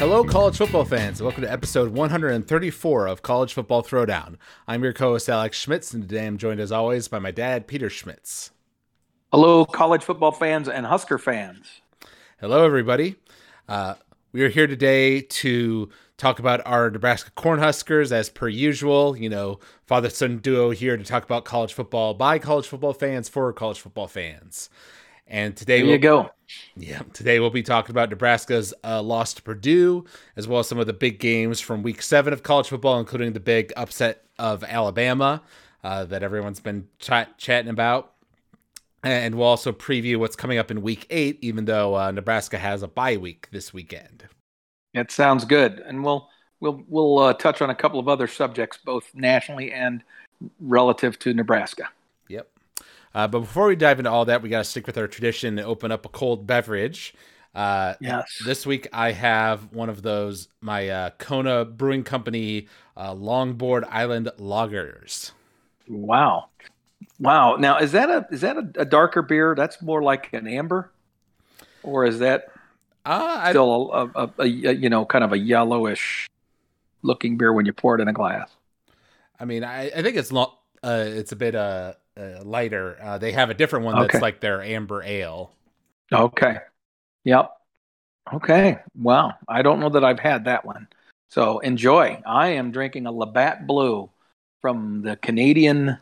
[0.00, 4.36] Hello, college football fans, and welcome to episode 134 of College Football Throwdown.
[4.66, 7.66] I'm your co host, Alex Schmitz, and today I'm joined as always by my dad,
[7.66, 8.50] Peter Schmitz.
[9.30, 11.82] Hello, college football fans and Husker fans.
[12.40, 13.16] Hello, everybody.
[13.68, 13.94] Uh,
[14.32, 15.90] we are here today to
[16.20, 19.16] talk about our Nebraska Cornhuskers as per usual.
[19.16, 23.28] You know, father son duo here to talk about college football by college football fans
[23.28, 24.68] for college football fans.
[25.26, 26.30] And today, there we'll, you go.
[26.76, 30.04] Yeah, today we'll be talking about Nebraska's uh, loss to Purdue,
[30.36, 33.32] as well as some of the big games from Week Seven of college football, including
[33.32, 35.42] the big upset of Alabama
[35.84, 38.12] uh, that everyone's been ch- chatting about.
[39.02, 42.82] And we'll also preview what's coming up in Week Eight, even though uh, Nebraska has
[42.82, 44.24] a bye week this weekend.
[44.94, 46.28] It sounds good, and we'll
[46.60, 50.02] we'll we'll uh, touch on a couple of other subjects, both nationally and
[50.60, 51.88] relative to Nebraska.
[52.28, 52.48] Yep.
[53.14, 55.58] Uh, but before we dive into all that, we got to stick with our tradition
[55.58, 57.14] and open up a cold beverage.
[57.54, 58.40] Uh, yes.
[58.44, 64.30] This week I have one of those my uh, Kona Brewing Company uh, Longboard Island
[64.38, 65.32] Lagers.
[65.88, 66.46] Wow,
[67.18, 67.56] wow!
[67.56, 69.56] Now is that a is that a, a darker beer?
[69.56, 70.92] That's more like an amber,
[71.82, 72.52] or is that
[73.04, 76.28] uh, still a, a, a, you know kind of a yellowish
[77.02, 78.50] looking beer when you pour it in a glass?
[79.38, 82.98] I mean, I, I think it's lo- uh, it's a bit uh, uh lighter.
[83.02, 85.50] Uh, they have a different one that's like their amber ale.
[86.12, 86.58] Okay.
[87.24, 87.50] Yep.
[88.32, 88.78] Okay.
[88.96, 89.34] Wow.
[89.48, 90.88] I don't know that I've had that one.
[91.28, 92.20] So enjoy.
[92.26, 94.10] I am drinking a Labatt Blue
[94.60, 95.98] from the Canadian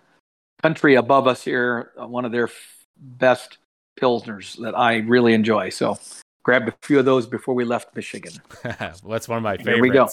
[0.62, 3.58] country above us here, uh, one of their f- best
[4.00, 5.70] pilsners that I really enjoy.
[5.70, 5.98] So
[6.42, 8.32] grabbed a few of those before we left Michigan.
[8.64, 9.74] well, that's one of my favorites.
[9.74, 10.08] Here we go.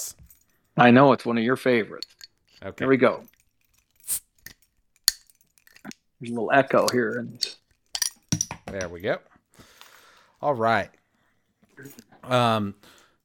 [0.77, 2.07] I know it's one of your favorites.
[2.63, 2.83] Okay.
[2.83, 3.23] Here we go.
[6.19, 7.19] There's a little echo here.
[7.19, 7.55] And
[8.67, 9.19] There we go.
[10.41, 10.89] All right.
[12.23, 12.75] Um,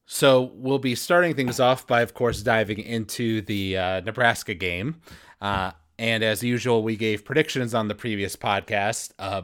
[0.06, 5.00] so we'll be starting things off by, of course, diving into the uh, Nebraska game.
[5.41, 9.12] Uh, and as usual, we gave predictions on the previous podcast.
[9.19, 9.43] Uh,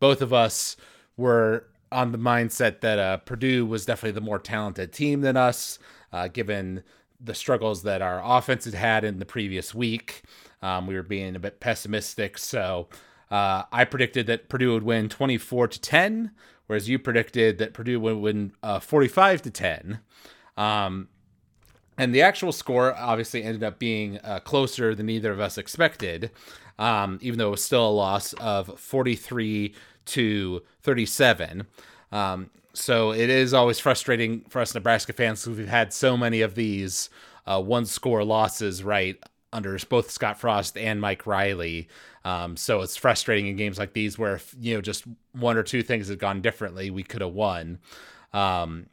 [0.00, 0.76] both of us
[1.16, 5.78] were on the mindset that uh, Purdue was definitely the more talented team than us,
[6.12, 6.82] uh, given
[7.20, 10.22] the struggles that our offense had had in the previous week.
[10.62, 12.88] Um, we were being a bit pessimistic, so
[13.30, 16.30] uh, I predicted that Purdue would win 24 to 10,
[16.66, 20.00] whereas you predicted that Purdue would win uh, 45 to 10.
[20.56, 21.08] Um,
[21.96, 26.30] and the actual score obviously ended up being uh, closer than either of us expected,
[26.78, 29.74] um, even though it was still a loss of 43
[30.08, 31.66] to 37.
[32.12, 36.40] Um, so it is always frustrating for us Nebraska fans because we've had so many
[36.40, 37.10] of these
[37.46, 39.16] uh, one score losses, right,
[39.52, 41.88] under both Scott Frost and Mike Riley.
[42.24, 45.62] Um, so it's frustrating in games like these where, if, you know, just one or
[45.62, 47.78] two things had gone differently, we could have won.
[48.32, 48.86] Um,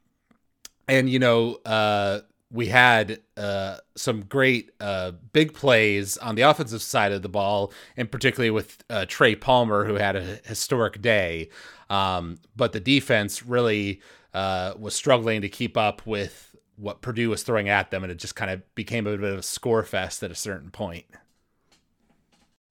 [0.87, 2.21] and, you know, uh,
[2.55, 7.73] we had uh, some great uh, big plays on the offensive side of the ball,
[7.97, 11.49] and particularly with uh, Trey Palmer, who had a historic day.
[11.89, 14.01] Um, but the defense really
[14.33, 18.19] uh, was struggling to keep up with what Purdue was throwing at them, and it
[18.19, 21.05] just kind of became a bit of a score fest at a certain point.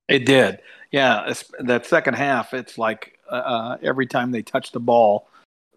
[0.09, 0.61] It did.
[0.93, 5.28] Yeah, that second half, it's like uh, every time they touched the ball,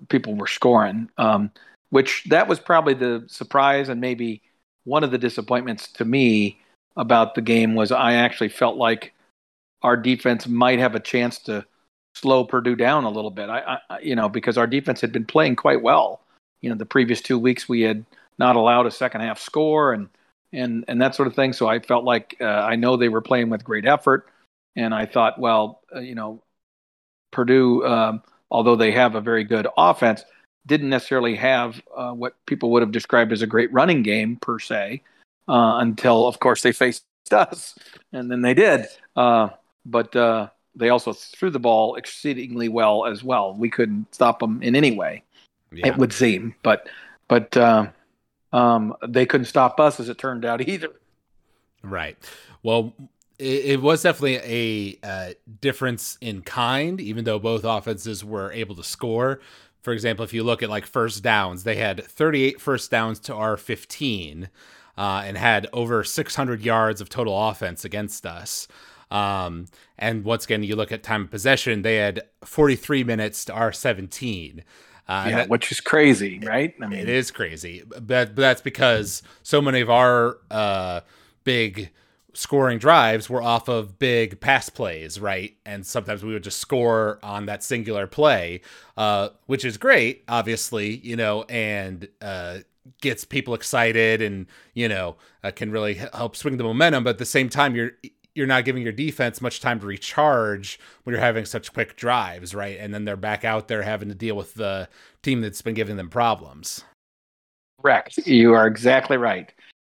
[0.07, 1.09] people were scoring.
[1.17, 1.51] Um,
[1.89, 4.41] which that was probably the surprise and maybe
[4.83, 6.59] one of the disappointments to me
[6.95, 9.13] about the game was I actually felt like
[9.81, 11.65] our defense might have a chance to
[12.15, 13.49] slow Purdue down a little bit.
[13.49, 16.21] I, I you know, because our defense had been playing quite well.
[16.61, 18.05] You know, the previous two weeks we had
[18.39, 20.09] not allowed a second half score and
[20.53, 21.53] and and that sort of thing.
[21.53, 24.27] So I felt like uh, I know they were playing with great effort,
[24.75, 26.41] and I thought, well, uh, you know,
[27.31, 30.23] Purdue, um, although they have a very good offense,
[30.67, 34.59] didn't necessarily have uh, what people would have described as a great running game per
[34.59, 35.01] se,
[35.47, 37.75] uh, until of course they faced us,
[38.13, 38.85] and then they did.
[39.15, 39.49] Uh,
[39.85, 43.55] but uh, they also threw the ball exceedingly well as well.
[43.55, 45.23] We couldn't stop them in any way,
[45.71, 45.87] Yeah.
[45.87, 46.53] it would seem.
[46.61, 46.87] But
[47.27, 47.87] but uh,
[48.53, 50.89] um, they couldn't stop us, as it turned out either.
[51.83, 52.17] Right.
[52.63, 52.93] Well,
[53.39, 58.75] it, it was definitely a uh, difference in kind, even though both offenses were able
[58.75, 59.39] to score.
[59.81, 63.33] For example, if you look at like first downs, they had 38 first downs to
[63.33, 64.49] our 15
[64.97, 68.67] uh, and had over 600 yards of total offense against us.
[69.09, 73.53] Um, and once again, you look at time of possession, they had 43 minutes to
[73.53, 74.63] our 17.
[75.07, 76.73] Uh, yeah, that- which is crazy, right?
[76.81, 81.01] I it is crazy, but, but that's because so many of our uh,
[81.45, 81.91] big
[82.37, 85.55] scoring drives were off of big pass plays, right?
[85.65, 88.61] And sometimes we would just score on that singular play,
[88.95, 92.59] uh, which is great, obviously, you know, and uh,
[93.01, 97.03] gets people excited and you know uh, can really help swing the momentum.
[97.03, 97.93] But at the same time, you're
[98.35, 102.53] you're not giving your defense much time to recharge when you're having such quick drives,
[102.53, 102.77] right?
[102.79, 104.87] And then they're back out there having to deal with the
[105.23, 106.83] team that's been giving them problems.
[107.81, 108.27] Correct.
[108.27, 109.51] You are exactly right.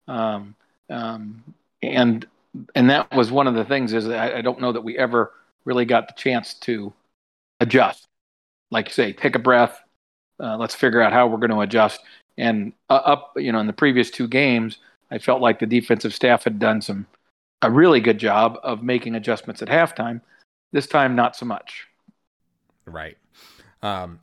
[0.08, 0.56] Um,
[0.90, 1.44] um,
[1.82, 2.26] and
[2.76, 5.32] and that was one of the things is I, I don't know that we ever
[5.66, 6.94] really got the chance to
[7.60, 8.08] adjust.
[8.72, 9.82] Like you say, take a breath.
[10.40, 12.02] Uh, let's figure out how we're going to adjust.
[12.38, 14.78] And uh, up, you know, in the previous two games,
[15.12, 17.06] I felt like the defensive staff had done some
[17.62, 20.22] a really good job of making adjustments at halftime.
[20.72, 21.88] This time, not so much.
[22.86, 23.18] Right.
[23.82, 24.22] Um,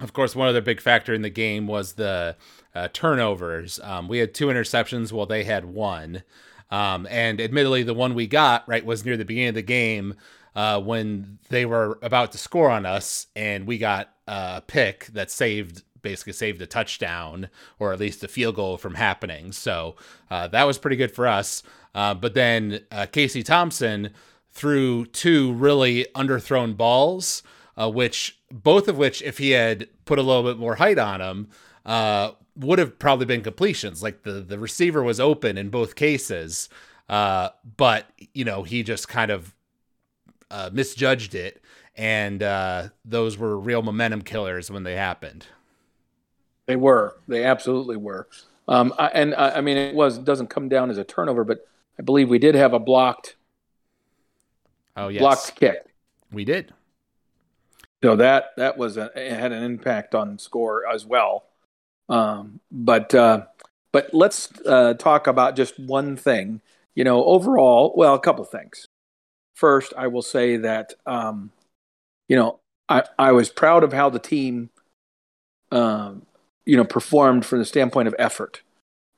[0.00, 2.36] of course, one other big factor in the game was the
[2.74, 3.78] uh, turnovers.
[3.80, 6.22] Um, we had two interceptions while they had one.
[6.70, 10.14] Um, and admittedly, the one we got right was near the beginning of the game
[10.54, 15.30] uh, when they were about to score on us, and we got a pick that
[15.30, 17.48] saved basically saved a touchdown
[17.78, 19.52] or at least a field goal from happening.
[19.52, 19.96] So
[20.30, 21.62] uh, that was pretty good for us.
[21.94, 24.10] Uh, but then uh, Casey Thompson
[24.50, 27.42] threw two really underthrown balls,
[27.76, 31.20] uh, which both of which, if he had put a little bit more height on
[31.20, 31.48] them,
[31.84, 34.02] uh, would have probably been completions.
[34.02, 36.68] Like the the receiver was open in both cases,
[37.08, 39.54] uh, but you know he just kind of
[40.50, 41.62] uh, misjudged it,
[41.96, 45.46] and uh, those were real momentum killers when they happened.
[46.66, 47.16] They were.
[47.26, 48.28] They absolutely were.
[48.66, 51.66] Um, I, and I, I, mean, it was doesn't come down as a turnover, but
[51.98, 53.36] I believe we did have a blocked.
[54.96, 55.86] Oh yes, blocked kick.
[56.30, 56.74] We did.
[58.02, 61.47] So that that was a, had an impact on score as well.
[62.08, 63.46] Um, but uh,
[63.92, 66.60] but let's uh, talk about just one thing.
[66.94, 68.86] You know, overall, well, a couple things.
[69.54, 71.52] First, I will say that um,
[72.28, 74.70] you know I I was proud of how the team
[75.70, 76.26] um,
[76.64, 78.62] you know performed from the standpoint of effort.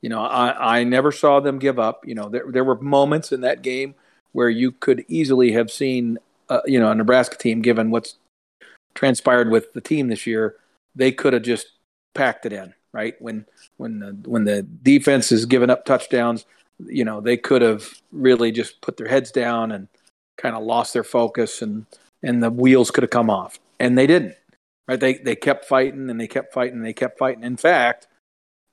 [0.01, 2.05] You know, I I never saw them give up.
[2.07, 3.95] You know, there there were moments in that game
[4.33, 6.17] where you could easily have seen
[6.49, 8.17] uh, you know a Nebraska team, given what's
[8.93, 10.55] transpired with the team this year,
[10.95, 11.67] they could have just
[12.13, 13.15] packed it in right?
[13.19, 13.45] When
[13.77, 16.45] when the when the defense is giving up touchdowns,
[16.79, 19.87] you know they could have really just put their heads down and
[20.37, 21.85] kind of lost their focus, and
[22.23, 24.35] and the wheels could have come off, and they didn't.
[24.87, 24.99] Right?
[24.99, 27.43] They they kept fighting and they kept fighting and they kept fighting.
[27.43, 28.07] In fact,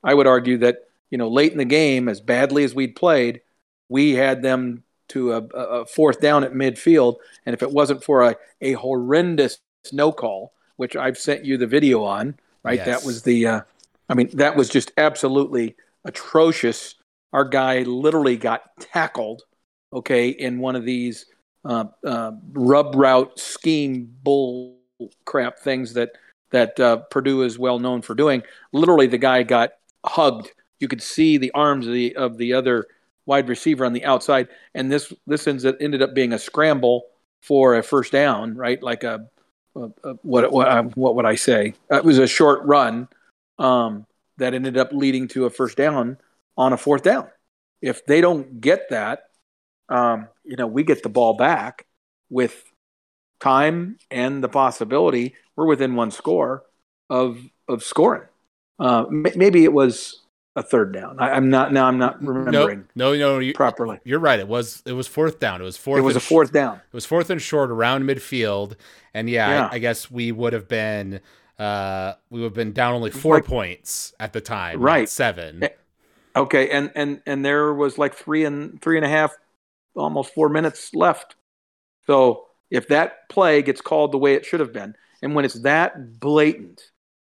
[0.03, 3.41] I would argue that you know late in the game, as badly as we'd played,
[3.89, 8.21] we had them to a, a fourth down at midfield, and if it wasn't for
[8.21, 9.59] a, a horrendous
[9.91, 12.77] no call, which I've sent you the video on, right?
[12.77, 12.85] Yes.
[12.85, 13.61] That was the uh,
[14.09, 16.95] I mean, that was just absolutely atrocious.
[17.31, 19.43] Our guy literally got tackled,
[19.93, 21.27] okay, in one of these
[21.63, 24.79] uh, uh, rub route scheme bull
[25.25, 26.11] crap things that
[26.51, 28.41] that uh, Purdue is well known for doing.
[28.73, 29.71] Literally, the guy got
[30.03, 30.51] hugged.
[30.79, 32.87] You could see the arms of the of the other
[33.27, 37.05] wide receiver on the outside, and this this ends ended up being a scramble
[37.41, 38.81] for a first down, right?
[38.81, 39.27] Like a,
[39.75, 41.75] a, a what what what would I say?
[41.91, 43.07] It was a short run
[43.59, 44.07] um,
[44.37, 46.17] that ended up leading to a first down
[46.57, 47.27] on a fourth down.
[47.81, 49.25] If they don't get that,
[49.89, 51.85] um, you know, we get the ball back
[52.29, 52.63] with
[53.39, 56.63] time and the possibility we're within one score
[57.09, 58.23] of of scoring.
[58.79, 60.21] Uh, m- maybe it was
[60.55, 61.17] a third down.
[61.19, 61.85] I, am not now.
[61.85, 62.87] I'm not remembering.
[62.95, 63.99] No, no, no, you, properly.
[64.03, 64.39] You're right.
[64.39, 65.61] It was it was fourth down.
[65.61, 65.99] It was fourth.
[65.99, 66.77] It was a fourth down.
[66.77, 68.75] It was fourth and short around midfield,
[69.13, 69.67] and yeah, yeah.
[69.67, 71.21] I, I, guess we would have been
[71.59, 75.09] uh, we would have been down only four like, points at the time, right?
[75.09, 75.63] Seven.
[75.63, 75.69] Eh,
[76.35, 79.35] okay, and and and there was like three and three and a half,
[79.95, 81.35] almost four minutes left.
[82.07, 85.61] So if that play gets called the way it should have been, and when it's
[85.61, 86.81] that blatant,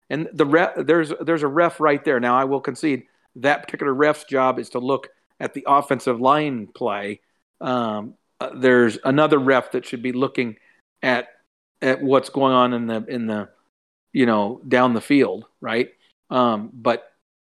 [0.10, 2.22] and the ref, there's there's a ref right there.
[2.22, 3.04] Now I will concede
[3.36, 5.10] that particular ref's job is to look
[5.42, 7.20] at the offensive line play.
[7.60, 10.56] Um, uh, there's another ref that should be looking
[11.04, 11.28] at
[11.82, 13.50] at what's going on in the in the
[14.14, 15.90] you know, down the field, right?
[16.30, 17.12] Um, but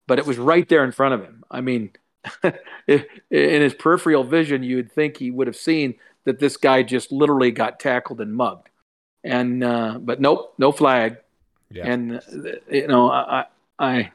[0.06, 1.44] but it was right there in front of him.
[1.50, 1.90] I mean,
[2.88, 5.94] in his peripheral vision, you would think he would have seen
[6.24, 8.68] that this guy just literally got tackled and mugged.
[9.22, 11.18] And uh, but nope, no flag.
[11.70, 11.86] Yeah.
[11.86, 12.20] And
[12.70, 13.46] you know, I
[13.78, 14.10] I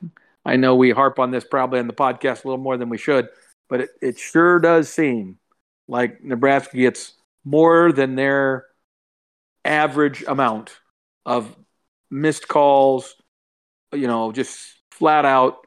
[0.45, 2.97] I know we harp on this probably on the podcast a little more than we
[2.97, 3.27] should,
[3.69, 5.37] but it, it sure does seem
[5.87, 8.65] like Nebraska gets more than their
[9.65, 10.79] average amount
[11.25, 11.55] of
[12.11, 13.15] missed calls,
[13.93, 15.65] you know, just flat out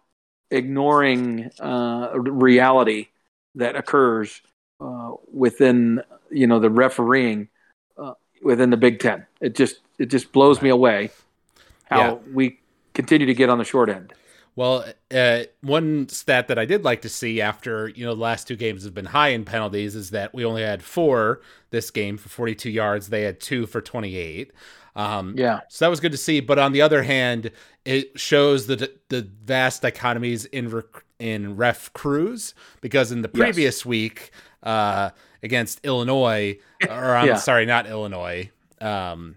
[0.51, 3.09] ignoring uh, reality
[3.55, 4.41] that occurs
[4.81, 7.49] uh, within you know the refereeing
[7.97, 9.27] uh, within the Big Ten.
[9.41, 11.11] It just it just blows me away
[11.85, 12.33] how Yeah.
[12.33, 12.59] we
[12.95, 14.13] continue to get on the short end.
[14.55, 18.47] Well, uh, one stat that I did like to see after you know the last
[18.47, 21.41] two games have been high in penalties is that we only had four
[21.71, 23.09] this game for 42 yards.
[23.09, 24.53] They had two for 28.
[24.95, 26.41] Um, Yeah, So that was good to see.
[26.41, 27.51] But on the other hand,
[27.87, 33.41] it shows the the vast dichotomies in rec- in ref crews because in the Yes.
[33.41, 34.33] previous week
[34.63, 35.11] uh,
[35.43, 37.37] against Illinois, or I'm Yeah.
[37.37, 38.51] sorry, not Illinois.
[38.83, 39.37] Um,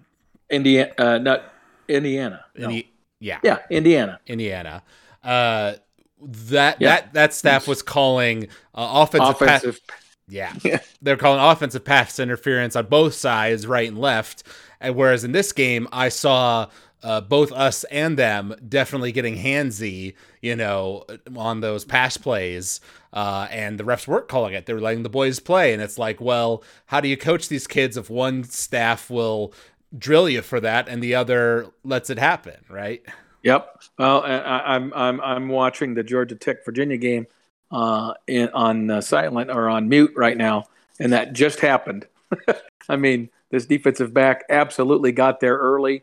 [0.50, 1.54] Indiana, uh, not
[1.88, 2.44] Indiana.
[2.56, 2.66] No.
[2.70, 2.92] Indi-
[3.22, 4.20] yeah, yeah, Indiana.
[4.28, 4.84] Indiana.
[5.26, 5.74] Uh,
[6.22, 6.90] that Yeah.
[7.02, 9.80] that that staff was calling uh, offensive, Offensive.
[10.28, 10.80] yeah, Yeah.
[11.02, 14.44] they're calling offensive pass interference on both sides, right and left.
[14.80, 16.68] And whereas in this game, I saw
[17.04, 21.06] uh, both us and them definitely getting handsy, you know,
[21.36, 22.80] on those pass plays.
[23.14, 25.74] Uh, and the refs weren't calling it; they were letting the boys play.
[25.74, 29.54] And it's like, well, how do you coach these kids if one staff will
[29.98, 33.02] drill you for that and the other lets it happen, right?
[33.46, 33.80] Yep.
[34.00, 37.28] Well, I, I'm I'm I'm watching the Georgia Tech Virginia game
[37.72, 40.66] uh, in, on uh, silent or on mute right now,
[41.00, 42.08] and that just happened.
[42.90, 46.02] I mean, this defensive back absolutely got there early,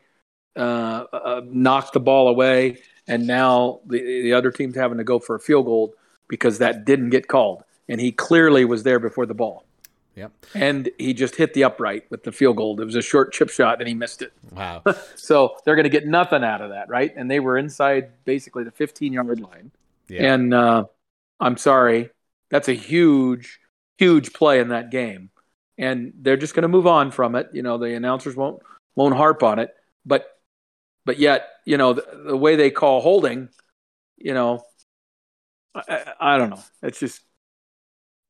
[0.57, 5.19] uh, uh, knocked the ball away, and now the the other team's having to go
[5.19, 5.95] for a field goal
[6.29, 9.65] because that didn't get called, and he clearly was there before the ball,
[10.15, 10.33] Yep.
[10.55, 12.79] and he just hit the upright with the field goal.
[12.81, 14.33] It was a short chip shot, and he missed it.
[14.51, 14.83] Wow.
[15.17, 17.13] So they're going to get nothing out of that, right?
[17.17, 19.71] And they were inside basically the 15 yard line.
[20.09, 20.35] Yeah.
[20.35, 20.85] And uh,
[21.41, 22.11] I'm sorry,
[22.51, 23.61] that's a huge,
[23.99, 25.31] huge play in that game.
[25.79, 27.49] And they're just going to move on from it.
[27.53, 28.63] You know, the announcers won't
[28.95, 30.27] won't harp on it, but
[31.05, 33.49] but yet, you know, the, the way they call holding,
[34.17, 34.63] you know,
[35.75, 36.63] I, I, I don't know.
[36.83, 37.23] It's just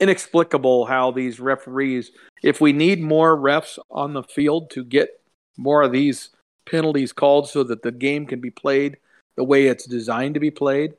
[0.03, 2.11] inexplicable how these referees.
[2.43, 5.21] If we need more refs on the field to get
[5.57, 6.31] more of these
[6.69, 8.97] penalties called so that the game can be played
[9.37, 10.95] the way it's designed to be played.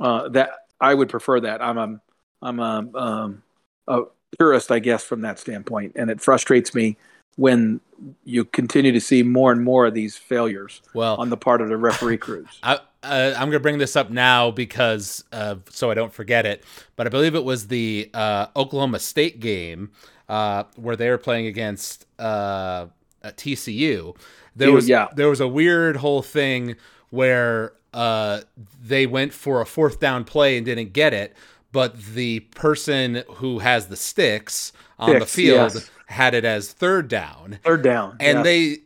[0.00, 0.50] Uh, that
[0.80, 1.60] I would prefer that.
[1.62, 2.00] I'm a,
[2.40, 3.42] I'm a, um,
[3.86, 4.02] a
[4.38, 6.96] purist, I guess, from that standpoint, and it frustrates me
[7.38, 7.80] when
[8.24, 11.68] you continue to see more and more of these failures Well, on the part of
[11.68, 12.58] the referee crews.
[12.64, 16.44] I, uh, I'm going to bring this up now because uh, so I don't forget
[16.46, 16.64] it.
[16.96, 19.92] But I believe it was the uh, Oklahoma State game
[20.28, 22.86] uh, where they were playing against uh,
[23.22, 24.16] uh, TCU.
[24.56, 25.06] There Dude, was yeah.
[25.14, 26.74] there was a weird whole thing
[27.10, 28.40] where uh,
[28.82, 31.36] they went for a fourth down play and didn't get it,
[31.70, 35.90] but the person who has the sticks on the field yes.
[36.08, 38.42] Had it as third down Third down, and yeah.
[38.42, 38.76] they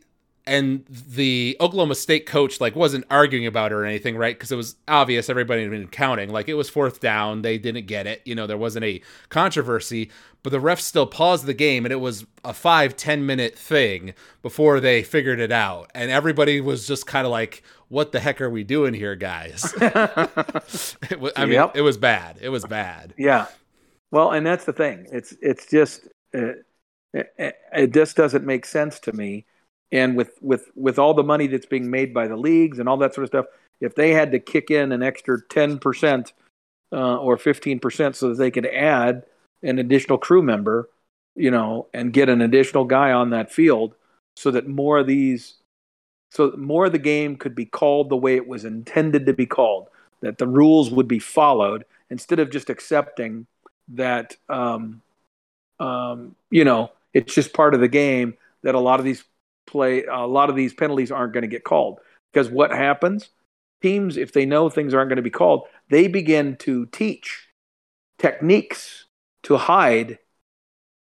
[0.45, 4.35] and the Oklahoma State coach like wasn't arguing about it or anything, right?
[4.35, 6.29] Because it was obvious everybody had been counting.
[6.29, 8.21] Like it was fourth down, they didn't get it.
[8.25, 10.11] You know, there wasn't a controversy,
[10.43, 14.13] but the refs still paused the game, and it was a five ten minute thing
[14.41, 18.41] before they figured it out, and everybody was just kind of like, "What the heck
[18.41, 21.71] are we doing here, guys?" it was, I mean, Yep.
[21.75, 22.37] it was bad.
[22.41, 23.13] It was bad.
[23.17, 23.45] Yeah.
[24.11, 25.07] Well, and that's the thing.
[25.11, 26.53] It's it's just uh,
[27.13, 29.45] it, just doesn't make sense to me.
[29.91, 32.97] And with with with all the money that's being made by the leagues and all
[32.97, 33.45] that sort of stuff,
[33.79, 36.33] if they had to kick in an extra ten percent
[36.91, 39.23] uh, or fifteen percent so that they could add
[39.61, 40.89] an additional crew member,
[41.35, 43.93] you know, and get an additional guy on that field,
[44.35, 45.55] so that more of these,
[46.31, 49.45] so more of the game could be called the way it was intended to be
[49.45, 49.89] called,
[50.21, 53.45] that the rules would be followed instead of just accepting
[53.89, 55.01] that um,
[55.79, 59.23] um, you know it's just part of the game that a lot of these
[59.65, 61.99] play a lot of these penalties aren't going to get called
[62.31, 63.29] because what happens
[63.81, 67.47] teams if they know things aren't going to be called they begin to teach
[68.19, 69.05] techniques
[69.43, 70.19] to hide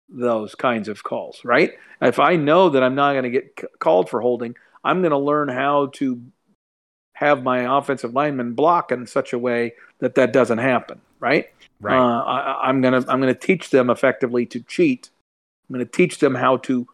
[0.10, 3.68] those kinds of calls right if i know that i'm not going to get c-
[3.80, 6.22] called for holding i'm going to learn how to
[7.13, 11.48] have my offensive lineman block in such a way that that doesn't happen right
[11.82, 11.98] Right.
[11.98, 15.10] uh, I, I'm gonna I'm gonna teach them effectively to cheat.
[15.70, 16.88] I'm gonna teach them how to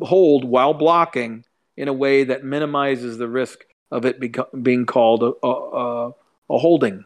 [0.00, 1.44] hold while blocking
[1.76, 4.20] in a way that minimizes the risk of it
[4.62, 7.04] being called a, a, a holding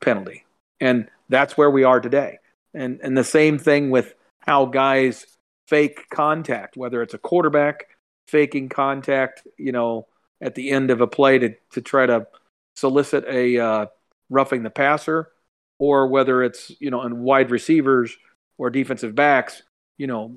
[0.00, 0.44] penalty.
[0.80, 2.38] And that's where we are today.
[2.74, 5.26] And and the same thing with how guys
[5.66, 7.88] fake contact, whether it's a quarterback
[8.28, 10.06] faking contact, you know,
[10.40, 12.26] at the end of a play to to try to
[12.74, 13.86] solicit a uh,
[14.30, 15.32] roughing the passer
[15.78, 18.16] or whether it's you know in wide receivers
[18.58, 19.62] or defensive backs,
[19.96, 20.34] you know,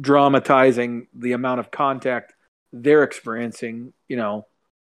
[0.00, 2.34] dramatizing the amount of contact
[2.72, 4.46] they're experiencing, you know,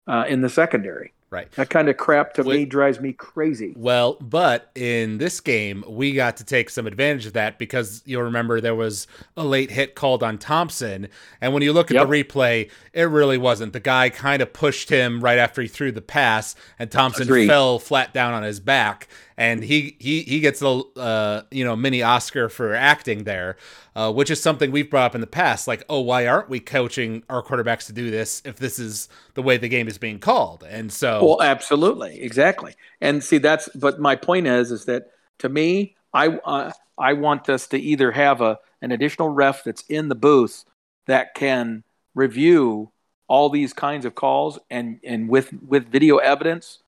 [0.07, 1.11] uh, in the secondary.
[1.31, 1.51] Right.
[1.53, 3.73] That kind of crap to me drives me crazy.
[3.75, 8.21] Well, but in this game, we got to take some advantage of that because you'll
[8.21, 11.09] remember there was a late hit called on Thompson.
[11.41, 12.07] And when you look at yep.
[12.07, 13.73] the replay, it really wasn't.
[13.73, 17.47] The guy kind of pushed him right after he threw the pass, and Thompson Agreed.
[17.47, 21.75] fell flat down on his back and he he he gets a uh, you know
[21.75, 23.57] mini Oscar for acting there,
[23.95, 25.67] uh, which is something we've brought up in the past.
[25.67, 29.41] Like, oh, why aren't we coaching our quarterbacks to do this if this is the
[29.41, 30.63] way the game is being called?
[30.67, 32.75] And so, well, absolutely, exactly.
[33.01, 37.49] And see, that's but my point is is that to me, I uh, I want
[37.49, 40.63] us to either have a an additional ref that's in the booth
[41.07, 42.91] that can review
[43.27, 46.79] all these kinds of calls and and with with video evidence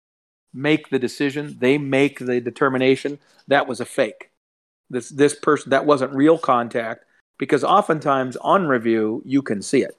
[0.54, 1.58] make the decision.
[1.60, 4.32] They make the determination that was a fake.
[4.90, 7.06] This this person that wasn't real contact
[7.38, 9.98] because oftentimes on review you can see it,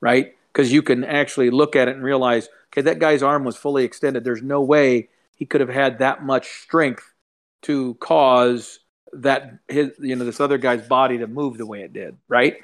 [0.00, 0.34] right?
[0.52, 3.84] Because you can actually look at it and realize, okay, that guy's arm was fully
[3.84, 4.24] extended.
[4.24, 7.14] There's no way he could have had that much strength
[7.62, 8.80] to cause
[9.12, 12.56] that his you know this other guy's body to move the way it did, right?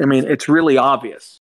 [0.00, 1.40] I mean, it's really obvious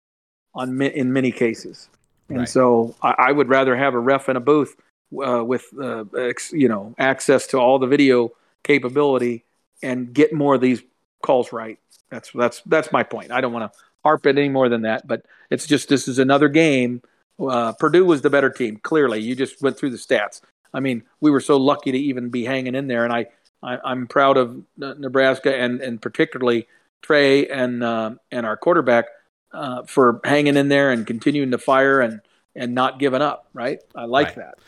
[0.55, 1.89] on in many cases.
[2.29, 2.49] And right.
[2.49, 4.75] so I, I, would rather have a ref in a booth
[5.13, 8.31] uh, with uh, ex, you know access to all the video
[8.63, 9.45] capability
[9.81, 10.81] and get more of these
[11.21, 11.79] calls right.
[12.09, 13.31] That's that's that's my point.
[13.31, 16.19] I don't want to harp it any more than that, but it's just this is
[16.19, 17.01] another game.
[17.39, 18.77] Uh, Purdue was the better team.
[18.77, 20.41] Clearly, you just went through the stats.
[20.73, 23.27] I mean, we were so lucky to even be hanging in there, and I,
[23.61, 26.67] I am proud of Nebraska and and particularly
[27.01, 29.05] Trey and uh, and our quarterback
[29.51, 32.21] uh, for hanging in there and continuing to fire and
[32.55, 33.47] and not giving up.
[33.53, 34.35] Right, I like right.
[34.37, 34.59] that.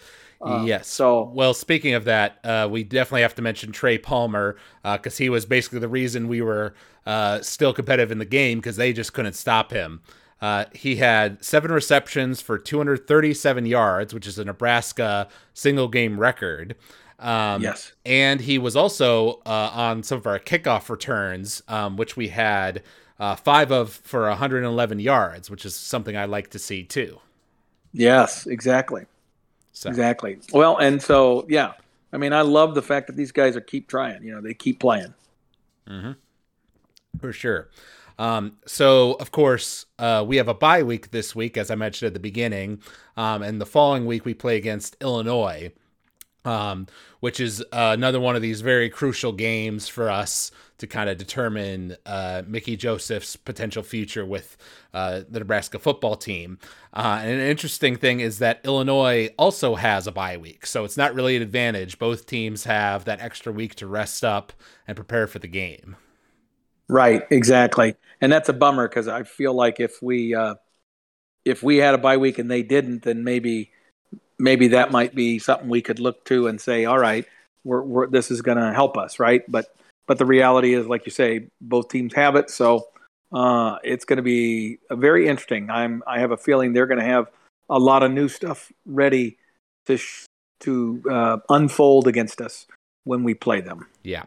[0.42, 0.88] Uh, yes.
[0.88, 5.24] So, well, speaking of that, uh, we definitely have to mention Trey Palmer because uh,
[5.24, 6.74] he was basically the reason we were
[7.06, 10.02] uh, still competitive in the game because they just couldn't stop him.
[10.42, 16.76] Uh, he had seven receptions for 237 yards, which is a Nebraska single game record.
[17.20, 17.92] Um, yes.
[18.06, 22.82] And he was also uh, on some of our kickoff returns, um, which we had
[23.18, 27.20] five of for 111 yards, which is something I like to see too.
[27.92, 29.06] Yes, exactly.
[29.80, 29.90] So.
[29.90, 30.38] Exactly.
[30.52, 31.72] Well, and so yeah,
[32.12, 34.22] I mean, I love the fact that these guys are keep trying.
[34.24, 35.14] You know, they keep playing.
[35.90, 36.12] Mm-hmm.
[37.22, 37.70] For sure.
[38.18, 42.08] Um, so, of course, uh, we have a bye week this week, as I mentioned
[42.08, 42.82] at the beginning,
[43.16, 45.72] um, and the following week we play against Illinois,
[46.44, 46.88] um,
[47.22, 51.18] which is uh, another one of these very crucial games for us to kind of
[51.18, 54.58] determine uh, Mickey Joseph's potential future with
[54.94, 56.58] uh, the Nebraska football team.
[56.94, 60.98] Uh, and an interesting thing is that Illinois also has a bye week, so it's
[60.98, 62.00] not really an advantage.
[62.00, 64.52] Both teams have that extra week to rest up
[64.88, 65.96] and prepare for the game.
[66.88, 70.56] Right, exactly, and that's a bummer because I feel like if we uh,
[71.46, 73.72] if we had a bye week and they didn't, then maybe
[74.40, 77.26] maybe that might be something we could look to and say, all right,
[77.64, 79.44] we're, we're this is going to help us, right?
[79.48, 79.68] But
[80.10, 82.88] but the reality is, like you say, both teams have it, so
[83.32, 85.70] uh, it's going to be very interesting.
[85.70, 87.28] I'm I have a feeling they're going to have
[87.70, 89.38] a lot of new stuff ready
[89.86, 90.26] to sh-
[90.62, 92.66] to uh, unfold against us
[93.04, 93.86] when we play them.
[94.04, 94.24] Yeah.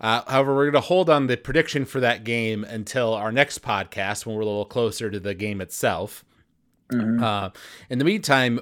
[0.00, 3.60] Uh, however, we're going to hold on the prediction for that game until our next
[3.60, 6.24] podcast when we're a little closer to the game itself.
[6.92, 7.24] Mm-hmm.
[7.24, 7.50] Uh,
[7.90, 8.60] in the meantime,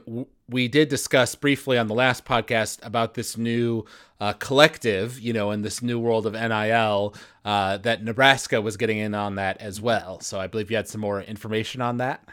[0.49, 3.85] we did discuss briefly on the last podcast about this new
[4.21, 8.99] uh, collective, you know, in this new world of NIL, uh, that Nebraska was getting
[8.99, 10.21] in on that as well.
[10.21, 12.25] So I believe you had some more information on that.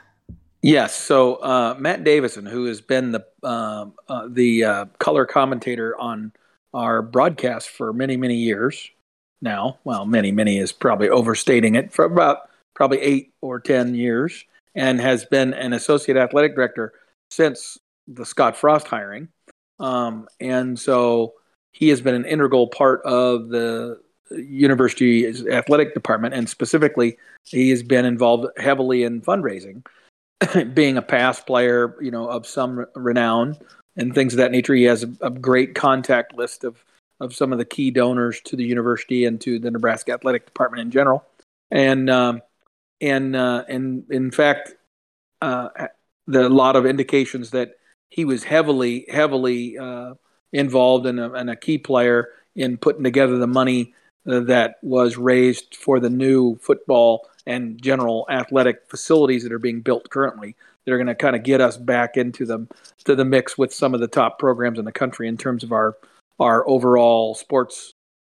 [0.61, 0.93] Yes.
[0.93, 6.33] So uh, Matt Davison, who has been the um, uh, the uh, color commentator on
[6.73, 8.91] our broadcast for many many years
[9.41, 14.43] now, well, many many is probably overstating it for about probably eight or ten years,
[14.75, 16.91] and has been an associate athletic director
[17.31, 17.77] since
[18.09, 19.29] the Scott Frost hiring.
[19.79, 21.35] Um, and so
[21.71, 23.99] he has been an integral part of the
[24.31, 29.85] university athletic department, and specifically, he has been involved heavily in fundraising,
[30.73, 33.57] being a past player, you know, of some renown
[33.95, 34.73] and things of that nature.
[34.73, 36.83] He has a, a, great contact list of
[37.19, 40.81] of some of the key donors to the university and to the Nebraska athletic department
[40.81, 41.25] in general,
[41.71, 42.41] and um,
[43.01, 44.73] and uh, and in fact,
[45.41, 45.69] uh,
[46.27, 47.78] the a lot of indications that
[48.09, 50.13] he was heavily, heavily uh,
[50.51, 53.93] involved and a, and a key player in putting together the money
[54.27, 59.81] uh, that was raised for the new football and general athletic facilities that are being
[59.81, 60.55] built currently.
[60.85, 62.65] That are going to kind of get us back into the
[63.03, 65.71] to the mix with some of the top programs in the country in terms of
[65.71, 65.97] our
[66.39, 67.93] our overall sports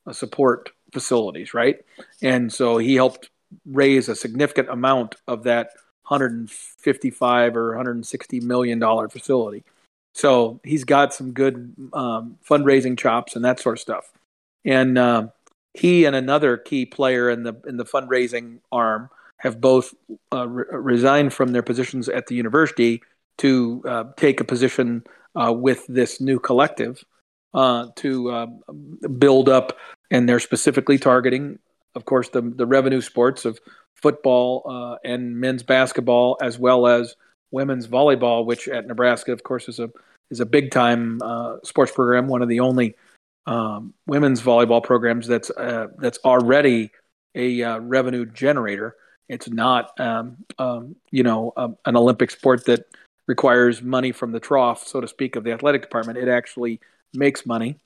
[0.06, 1.76] uh, support facilities, right?
[2.22, 3.30] And so he helped
[3.66, 5.70] raise a significant amount of that
[6.11, 9.64] 155 or 160 million dollar facility.
[10.12, 14.11] So he's got some good um, fundraising chops and that sort of stuff.
[14.64, 15.29] And uh,
[15.75, 19.94] he and another key player in the in the fundraising arm have both
[20.33, 23.03] uh, re- resigned from their positions at the university
[23.38, 25.05] to uh, take a position
[25.40, 27.03] uh, with this new collective
[27.55, 28.46] uh, to uh,
[29.18, 29.79] build up,
[30.11, 31.59] and they're specifically targeting,
[31.94, 33.59] of course, the the revenue sports of
[33.94, 37.14] football uh, and men's basketball, as well as
[37.50, 39.90] women's volleyball, which at Nebraska, of course, is a
[40.31, 42.94] is a big time uh, sports program, one of the only
[43.46, 46.90] um, women's volleyball programs that's uh, that's already
[47.35, 48.96] a uh, revenue generator.
[49.29, 52.87] It's not, um, um, you know, um, an Olympic sport that
[53.29, 56.18] requires money from the trough, so to speak, of the athletic department.
[56.18, 56.81] It actually
[57.14, 57.79] makes money.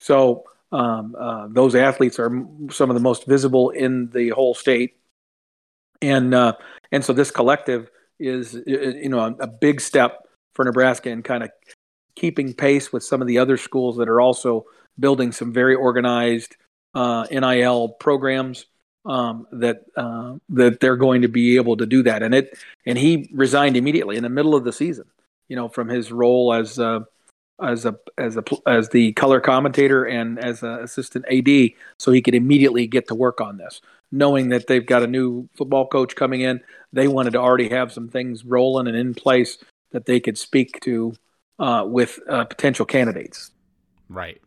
[0.00, 2.30] So um, uh, those athletes are
[2.70, 4.96] some of the most visible in the whole state,
[6.02, 6.54] and uh,
[6.92, 11.50] and so this collective is, you know, a, big step for Nebraska in kind of
[12.16, 14.66] keeping pace with some of the other schools that are also
[14.98, 16.56] building some very organized
[16.94, 18.66] uh, NIL programs
[19.06, 22.22] um, that uh, that they're going to be able to do that.
[22.22, 25.04] And it and he resigned immediately in the middle of the season,
[25.48, 27.00] you know, from his role as uh,
[27.62, 32.22] as a as a as the color commentator and as an assistant AD, so he
[32.22, 33.80] could immediately get to work on this.
[34.10, 36.60] Knowing that they've got a new football coach coming in,
[36.92, 39.58] they wanted to already have some things rolling and in place
[39.90, 41.14] that they could speak to
[41.58, 43.50] uh, with uh, potential candidates.
[44.08, 44.40] Right.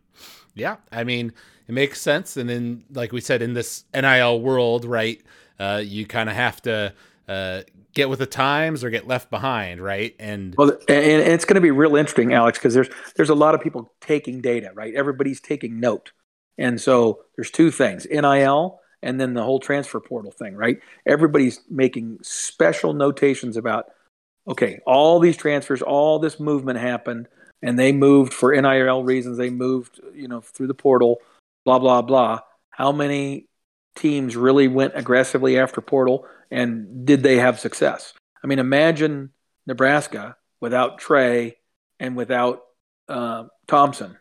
[0.54, 0.76] Yeah.
[0.90, 1.32] I mean,
[1.68, 2.36] it makes sense.
[2.36, 5.22] And then, like we said, in this NIL world, right,
[5.58, 6.92] uh, you kind of have to
[7.28, 7.62] uh,
[7.94, 10.14] get with the times or get left behind, right?
[10.18, 13.34] And well, and, and it's going to be real interesting, Alex, because there's there's a
[13.34, 14.94] lot of people taking data, right?
[14.94, 16.12] Everybody's taking note,
[16.58, 20.78] and so there's two things: NIL and then the whole transfer portal thing, right?
[21.06, 23.86] Everybody's making special notations about
[24.48, 27.28] okay, all these transfers, all this movement happened,
[27.62, 29.38] and they moved for NIL reasons.
[29.38, 31.18] They moved, you know, through the portal,
[31.64, 32.40] blah blah blah.
[32.70, 33.46] How many
[33.94, 38.14] teams really went aggressively after portal, and did they have success?
[38.42, 39.30] I mean, imagine
[39.66, 41.56] Nebraska without Trey
[42.00, 42.62] and without
[43.08, 44.16] uh, Thompson.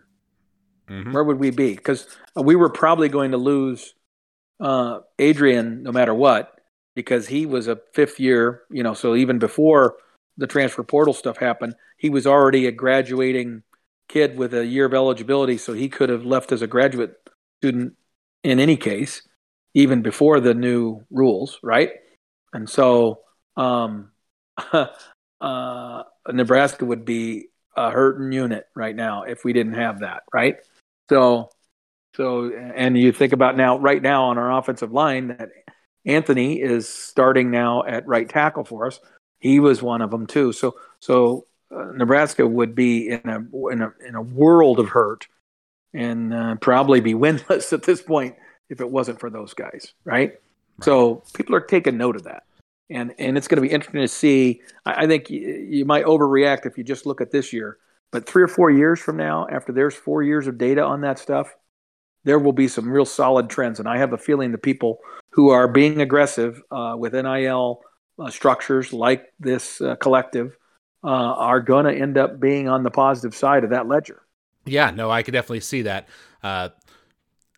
[0.89, 1.13] Mm-hmm.
[1.13, 1.75] Where would we be?
[1.75, 3.93] Because we were probably going to lose
[4.60, 6.60] uh, Adrian no matter what,
[6.95, 9.95] because he was a fifth year, you know, so even before
[10.38, 13.63] the transfer portal stuff happened, he was already a graduating
[14.07, 17.15] kid with a year of eligibility, so he could have left as a graduate
[17.60, 17.95] student
[18.43, 19.21] in any case,
[19.73, 21.91] even before the new rules, right?
[22.53, 23.19] And so
[23.55, 24.12] um,
[25.41, 30.57] uh, Nebraska would be a hurting unit right now if we didn't have that, right?
[31.10, 31.49] So,
[32.15, 35.49] so, and you think about now, right now on our offensive line, that
[36.05, 38.99] Anthony is starting now at right tackle for us.
[39.39, 40.51] He was one of them too.
[40.53, 45.27] So so uh, Nebraska would be in a in a in a world of hurt
[45.93, 48.36] and uh, probably be winless at this point
[48.71, 50.13] if it wasn't for those guys, right?
[50.13, 50.34] right.
[50.81, 52.43] So people are taking note of that,
[52.89, 54.62] and and it's going to be interesting to see.
[54.86, 57.77] I, I think y- you might overreact if you just look at this year,
[58.12, 61.19] but three or four years from now, after there's four years of data on that
[61.19, 61.53] stuff,
[62.23, 64.99] there will be some real solid trends, and I have a feeling the people
[65.31, 67.81] who are being aggressive uh, with NIL
[68.17, 70.57] uh, structures like this uh, collective
[71.03, 74.21] uh, are going to end up being on the positive side of that ledger.
[74.65, 76.07] Yeah, no, I could definitely see that.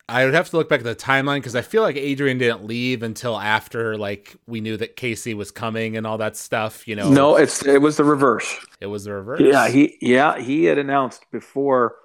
[0.10, 2.66] I would have to look back at the timeline because I feel like Adrian didn't
[2.66, 6.88] leave until after like we knew that Casey was coming and all that stuff.
[6.88, 8.54] You know, no, it's it was the reverse.
[8.82, 9.42] It was the reverse.
[9.42, 11.96] Yeah, he yeah he had announced before.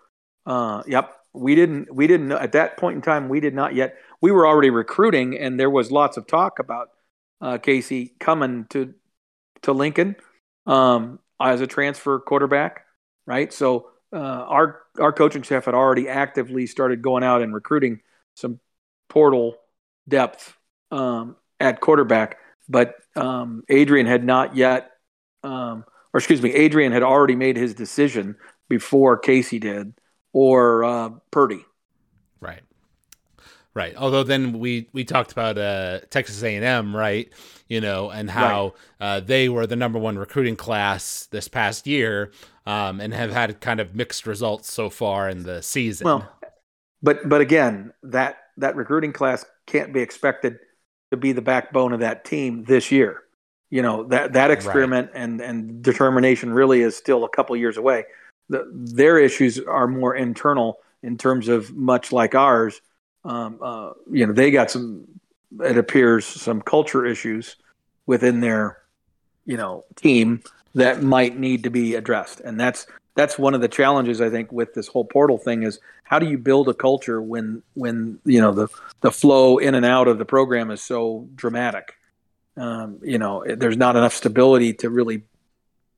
[0.46, 3.74] Uh, yep, we didn't we didn't know at that point in time we did not
[3.74, 3.96] yet.
[4.20, 6.88] We were already recruiting, and there was lots of talk about
[7.40, 8.94] uh, Casey coming to
[9.62, 10.14] to Lincoln
[10.66, 12.84] um, as a transfer quarterback,
[13.26, 13.52] right?
[13.52, 18.00] So uh, our our coaching staff had already actively started going out and recruiting
[18.34, 18.60] some
[19.08, 19.56] portal
[20.08, 20.56] depth
[20.90, 24.90] um, at quarterback, but um, Adrian had not yet,
[25.42, 28.36] um, or excuse me, Adrian had already made his decision
[28.68, 29.94] before Casey did,
[30.32, 31.64] or uh, Purdy.
[33.78, 33.94] Right.
[33.96, 37.32] Although then we we talked about uh, Texas A&M, right?
[37.68, 39.06] You know, and how right.
[39.06, 42.32] uh, they were the number one recruiting class this past year,
[42.66, 46.06] um, and have had kind of mixed results so far in the season.
[46.06, 46.28] Well,
[47.04, 50.58] but but again, that that recruiting class can't be expected
[51.12, 53.22] to be the backbone of that team this year.
[53.70, 55.22] You know that that experiment right.
[55.22, 58.06] and and determination really is still a couple years away.
[58.48, 62.80] The, their issues are more internal in terms of much like ours
[63.24, 65.06] um, uh, you know, they got some,
[65.60, 67.56] it appears, some culture issues
[68.06, 68.78] within their,
[69.44, 70.42] you know, team
[70.74, 72.40] that might need to be addressed.
[72.40, 75.80] And that's that's one of the challenges I think with this whole portal thing is
[76.04, 78.68] how do you build a culture when when you know the
[79.00, 81.94] the flow in and out of the program is so dramatic.
[82.56, 85.22] Um, you know, there's not enough stability to really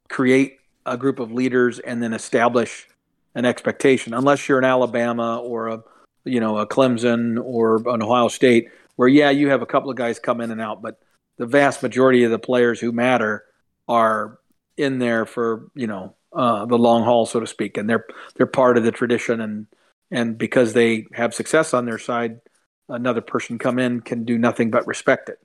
[0.09, 2.89] create a group of leaders and then establish
[3.35, 5.83] an expectation, unless you're in Alabama or a
[6.25, 9.97] you know a Clemson or an Ohio State, where yeah, you have a couple of
[9.97, 11.01] guys come in and out, but
[11.39, 13.45] the vast majority of the players who matter
[13.89, 14.39] are
[14.77, 18.07] in there for you know uh, the long haul, so to speak, and they're
[18.37, 19.67] they're part of the tradition, and
[20.11, 22.41] and because they have success on their side,
[22.89, 25.39] another person come in can do nothing but respect it.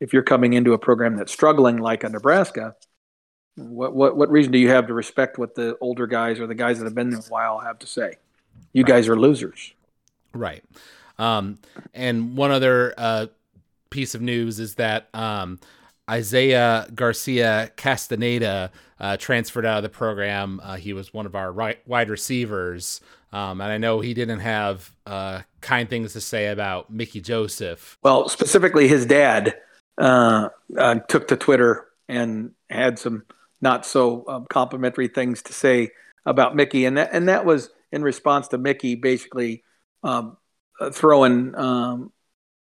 [0.00, 2.74] If you're coming into a program that's struggling like a Nebraska,
[3.56, 6.54] what what what reason do you have to respect what the older guys or the
[6.54, 8.14] guys that have been there a while have to say?
[8.72, 8.88] You right.
[8.88, 9.74] guys are losers.
[10.34, 10.64] Right.
[11.18, 11.58] Um,
[11.94, 13.26] and one other uh,
[13.90, 15.60] piece of news is that um,
[16.10, 20.60] Isaiah Garcia Castaneda uh, transferred out of the program.
[20.62, 23.00] Uh, he was one of our right, wide receivers.
[23.32, 27.98] Um, and I know he didn't have uh, kind things to say about Mickey Joseph.
[28.02, 29.56] Well, specifically, his dad
[29.98, 33.24] uh, uh, took to Twitter and had some
[33.60, 35.90] not so um, complimentary things to say
[36.26, 39.62] about Mickey, and that and that was in response to Mickey basically
[40.02, 40.36] um,
[40.80, 42.12] uh, throwing um,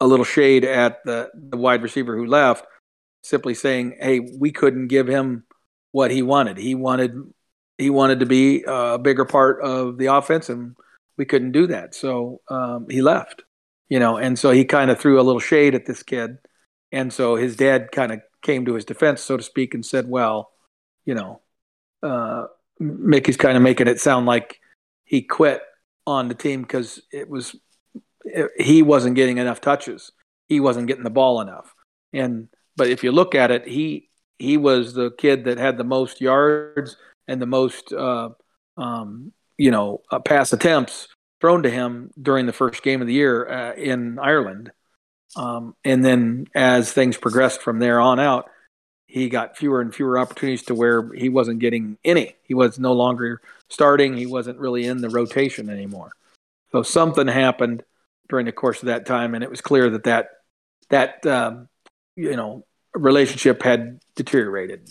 [0.00, 2.64] a little shade at the, the wide receiver who left,
[3.22, 5.44] simply saying, "Hey, we couldn't give him
[5.92, 6.56] what he wanted.
[6.56, 7.14] He wanted
[7.78, 10.76] he wanted to be a bigger part of the offense, and
[11.16, 11.94] we couldn't do that.
[11.94, 13.42] So um, he left,
[13.88, 14.16] you know.
[14.16, 16.38] And so he kind of threw a little shade at this kid,
[16.92, 20.08] and so his dad kind of came to his defense, so to speak, and said,
[20.08, 20.50] "Well,
[21.04, 21.40] you know,
[22.02, 22.46] uh,
[22.78, 24.60] Mickey's kind of making it sound like
[25.04, 25.62] he quit
[26.10, 27.56] on the team because it was
[28.24, 30.12] it, he wasn't getting enough touches.
[30.48, 31.74] He wasn't getting the ball enough.
[32.12, 35.84] And but if you look at it, he he was the kid that had the
[35.84, 36.96] most yards
[37.28, 38.30] and the most uh,
[38.76, 41.08] um, you know uh, pass attempts
[41.40, 44.72] thrown to him during the first game of the year uh, in Ireland.
[45.36, 48.50] Um, and then as things progressed from there on out,
[49.10, 52.36] he got fewer and fewer opportunities to where he wasn't getting any.
[52.44, 54.16] He was no longer starting.
[54.16, 56.12] He wasn't really in the rotation anymore.
[56.70, 57.82] So something happened
[58.28, 60.28] during the course of that time, and it was clear that that
[60.90, 61.68] that um,
[62.14, 64.88] you know relationship had deteriorated.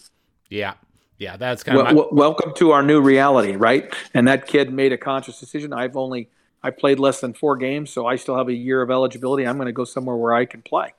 [0.49, 0.73] Yeah,
[1.17, 3.93] yeah, that's kind well, of my- welcome to our new reality, right?
[4.13, 5.71] And that kid made a conscious decision.
[5.71, 6.29] I've only
[6.61, 9.47] I played less than four games, so I still have a year of eligibility.
[9.47, 10.93] I'm going to go somewhere where I can play.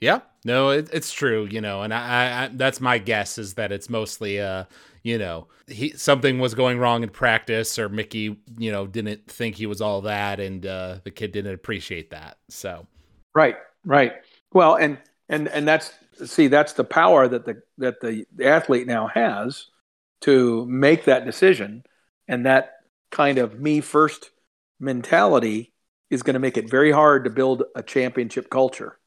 [0.00, 3.72] Yeah, no, it, it's true, you know, and I, I, that's my guess is that
[3.72, 4.64] it's mostly, uh,
[5.02, 9.56] you know, he something was going wrong in practice, or Mickey, you know, didn't think
[9.56, 12.38] he was all that, and uh, the kid didn't appreciate that.
[12.48, 12.86] So,
[13.34, 14.12] right, right.
[14.52, 15.92] Well, and and and that's
[16.24, 19.66] see, that's the power that the that the athlete now has
[20.22, 21.84] to make that decision,
[22.28, 22.74] and that
[23.10, 24.30] kind of me first
[24.78, 25.72] mentality
[26.10, 28.97] is going to make it very hard to build a championship culture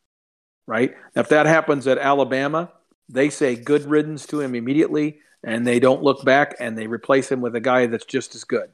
[0.72, 0.96] right?
[1.18, 2.72] If that happens at Alabama,
[3.10, 7.30] they say good riddance to him immediately and they don't look back and they replace
[7.30, 8.70] him with a guy that's just as good.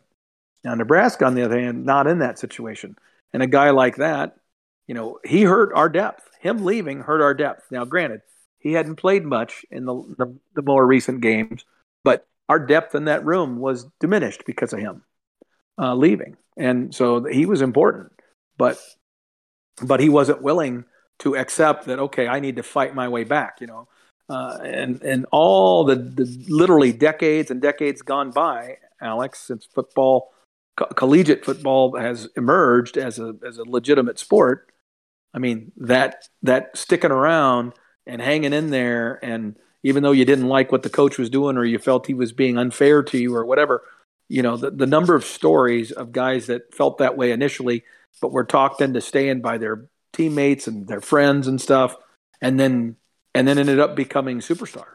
[0.64, 2.98] Now, Nebraska, on the other hand, not in that situation.
[3.34, 4.36] And a guy like that,
[4.86, 6.30] you know, he hurt our depth.
[6.40, 7.66] Him leaving hurt our depth.
[7.72, 8.22] Now, granted,
[8.60, 11.66] he hadn't played much in the, the, the more recent games,
[12.04, 15.02] but our depth in that room was diminished because of him
[15.80, 16.38] uh, leaving.
[16.58, 18.12] And so he was important,
[18.56, 18.78] but
[19.82, 20.86] but he wasn't willing
[21.20, 23.88] to accept that okay i need to fight my way back you know?
[24.30, 30.34] Uh, and and all the, the literally decades and decades gone by alex since football
[30.76, 34.72] co- collegiate football has emerged as a as a legitimate sport
[35.34, 37.74] i mean that that sticking around
[38.06, 41.56] and hanging in there and even though you didn't like what the coach was doing
[41.58, 43.84] or you felt he was being unfair to you or whatever
[44.28, 47.84] you know the, the number of stories of guys that felt that way initially
[48.22, 51.96] but were talked into staying by their teammates and their friends and stuff,
[52.42, 52.98] and then
[53.34, 54.86] and then ended up becoming superstars.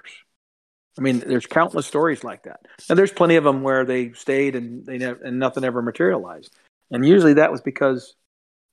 [0.98, 4.54] I mean, there's countless stories like that, and there's plenty of them where they stayed
[4.56, 6.54] and they never, and nothing ever materialized.
[6.90, 8.14] And usually that was because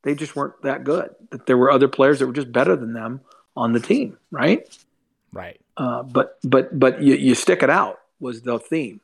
[0.03, 1.11] they just weren't that good.
[1.31, 3.21] That there were other players that were just better than them
[3.55, 4.67] on the team, right?
[5.31, 5.61] Right.
[5.77, 8.99] Uh, but but but you, you stick it out was the theme,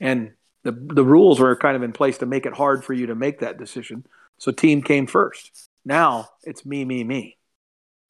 [0.00, 0.32] and
[0.64, 3.14] the the rules were kind of in place to make it hard for you to
[3.14, 4.04] make that decision.
[4.38, 5.69] So team came first.
[5.90, 7.36] Now it's me, me, me.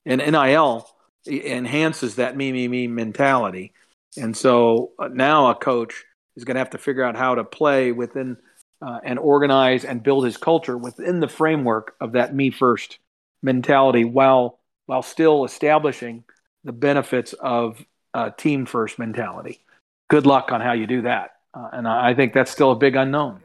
[0.04, 0.86] And NIL
[1.26, 3.72] enhances that me, me, me mentality.
[4.18, 6.04] And so uh, now a coach
[6.36, 8.36] is going to have to figure out how to play within
[8.82, 12.98] uh, and organize and build his culture within the framework of that me first
[13.42, 16.24] mentality while while still establishing
[16.64, 19.64] the benefits of a team first mentality.
[20.08, 21.36] Good luck on how you do that.
[21.54, 23.40] uh, and I, I think that's still a big unknown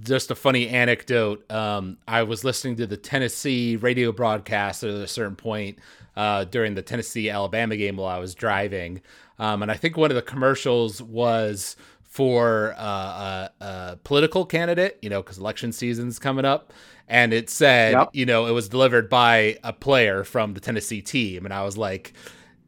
[0.00, 1.50] just a funny anecdote.
[1.50, 5.78] Um, I was listening to the Tennessee radio broadcast at a certain point
[6.16, 9.00] uh, during the Tennessee Alabama game while I was driving,
[9.38, 11.76] um, and I think one of the commercials was
[12.08, 16.72] for uh, a, a, political candidate, you know, because election season's coming up.
[17.06, 18.10] And it said, yep.
[18.12, 21.44] you know, it was delivered by a player from the Tennessee team.
[21.44, 22.12] And I was like,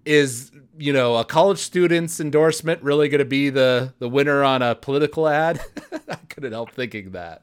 [0.04, 4.62] is, you know, a college student's endorsement really going to be the, the winner on
[4.62, 5.60] a political ad?
[6.08, 7.42] I couldn't help thinking that.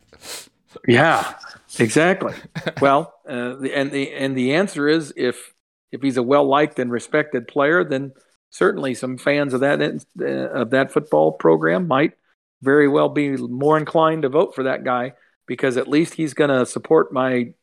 [0.87, 1.33] Yeah,
[1.79, 2.33] exactly.
[2.81, 5.53] well, uh, and the and the answer is if
[5.91, 8.11] if he's a well liked and respected player, then
[8.49, 12.13] certainly some fans of that uh, of that football program might
[12.61, 15.13] very well be more inclined to vote for that guy
[15.45, 17.53] because at least he's going to support my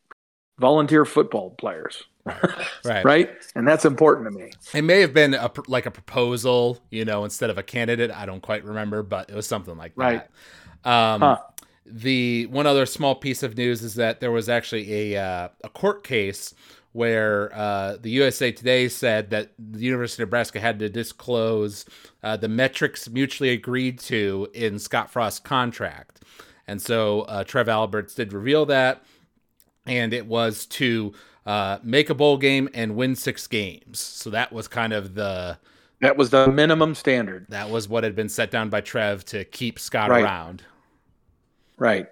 [0.59, 2.05] volunteer football players.
[2.85, 3.05] right.
[3.05, 3.31] right.
[3.55, 4.53] And that's important to me.
[4.73, 8.11] It may have been a, like a proposal, you know, instead of a candidate.
[8.11, 10.23] I don't quite remember, but it was something like right.
[10.85, 10.91] that.
[10.91, 11.39] Um, huh.
[11.87, 15.69] The one other small piece of news is that there was actually a uh, a
[15.69, 16.55] court case
[16.93, 21.85] where uh, the USA Today said that the University of Nebraska had to disclose
[22.23, 26.23] uh, the metrics mutually agreed to in Scott Frost's contract.
[26.69, 29.05] And so uh, Trev Alberts did reveal that,
[29.87, 31.13] and it was to
[31.47, 34.01] uh, make a bowl game and win six games.
[34.01, 35.59] So that was kind of the.
[36.01, 37.47] That was the minimum standard.
[37.49, 40.23] That was what had been set down by Trev to keep Scott right.
[40.23, 40.63] around.
[41.79, 42.09] Right.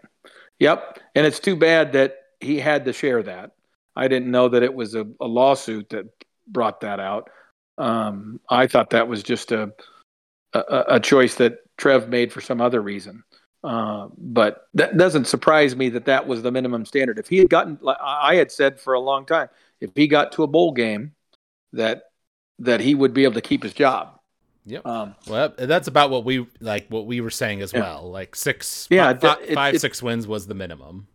[0.60, 1.00] Yep.
[1.14, 3.52] And it's too bad that he had to share that
[3.94, 6.06] I didn't know that it was a, a lawsuit that
[6.46, 7.30] brought that out.
[7.78, 9.72] Um, I thought that was just a,
[10.52, 13.24] a, a choice that Trev made for some other reason.
[13.64, 17.18] Uh, but that doesn't surprise me that that was the minimum standard.
[17.18, 19.48] If he had gotten, I had said for a long time,
[19.80, 21.12] if he got to a bowl game,
[21.72, 22.04] that
[22.58, 24.18] that he would be able to keep his job.
[24.66, 24.86] Yep.
[24.86, 26.86] Um, well, that's about what we like.
[26.88, 27.80] What we were saying as yeah.
[27.80, 28.10] well.
[28.10, 31.06] Like six, yeah, five, it, five it, six wins was the minimum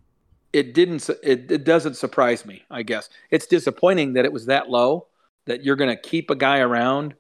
[0.54, 4.70] it didn't it, it doesn't surprise me i guess it's disappointing that it was that
[4.70, 5.08] low
[5.46, 7.14] that you're going to keep a guy around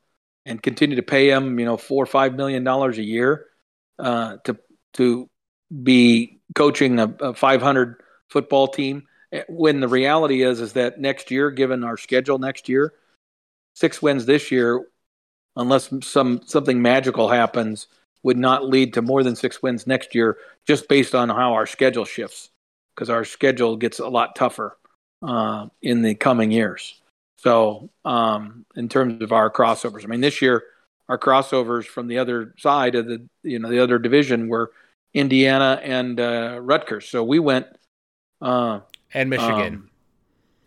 [0.45, 3.45] and continue to pay him you know four or five million dollars a year
[3.99, 4.57] uh, to
[4.93, 5.29] to
[5.83, 11.31] be coaching a, a 500 football team eh, when the reality is is that next
[11.31, 12.93] year given our schedule next year
[13.73, 14.85] six wins this year
[15.55, 17.87] unless some something magical happens
[18.23, 21.65] would not lead to more than six wins next year just based on how our
[21.65, 22.49] schedule shifts
[22.95, 24.77] because our schedule gets a lot tougher
[25.21, 26.99] uh, in the coming years.
[27.37, 30.63] So, um, in terms of our crossovers, I mean, this year
[31.09, 34.71] our crossovers from the other side of the you know the other division were
[35.13, 37.09] Indiana and uh, Rutgers.
[37.09, 37.67] So we went
[38.41, 38.81] uh,
[39.13, 39.89] and Michigan um,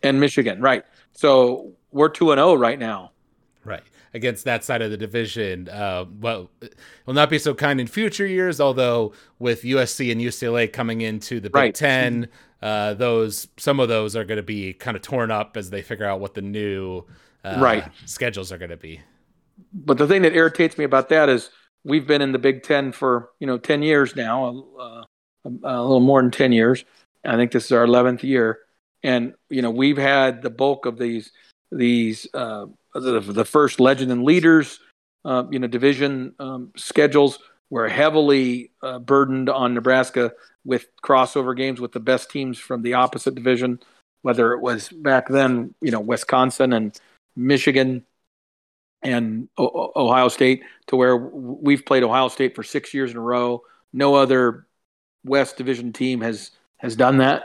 [0.03, 0.83] and Michigan, right?
[1.13, 3.11] So we're two and zero oh right now.
[3.63, 5.69] Right against that side of the division.
[5.69, 6.49] Uh, well,
[7.05, 8.59] will not be so kind in future years.
[8.59, 11.75] Although with USC and UCLA coming into the Big right.
[11.75, 12.27] Ten,
[12.61, 15.81] uh, those some of those are going to be kind of torn up as they
[15.81, 17.03] figure out what the new
[17.43, 19.01] uh, right schedules are going to be.
[19.73, 21.49] But the thing that irritates me about that is
[21.83, 25.03] we've been in the Big Ten for you know ten years now, uh,
[25.45, 26.83] a, a little more than ten years.
[27.25, 28.59] I think this is our eleventh year,
[29.03, 31.31] and you know we've had the bulk of these
[31.71, 34.79] these uh, the, the first legend and leaders,
[35.25, 40.33] uh, you know, division um, schedules were heavily uh, burdened on Nebraska
[40.65, 43.79] with crossover games with the best teams from the opposite division,
[44.23, 46.99] whether it was back then, you know, Wisconsin and
[47.35, 48.05] Michigan
[49.03, 53.21] and o- Ohio State, to where we've played Ohio State for six years in a
[53.21, 53.63] row.
[53.93, 54.65] No other
[55.23, 57.43] West Division team has has done that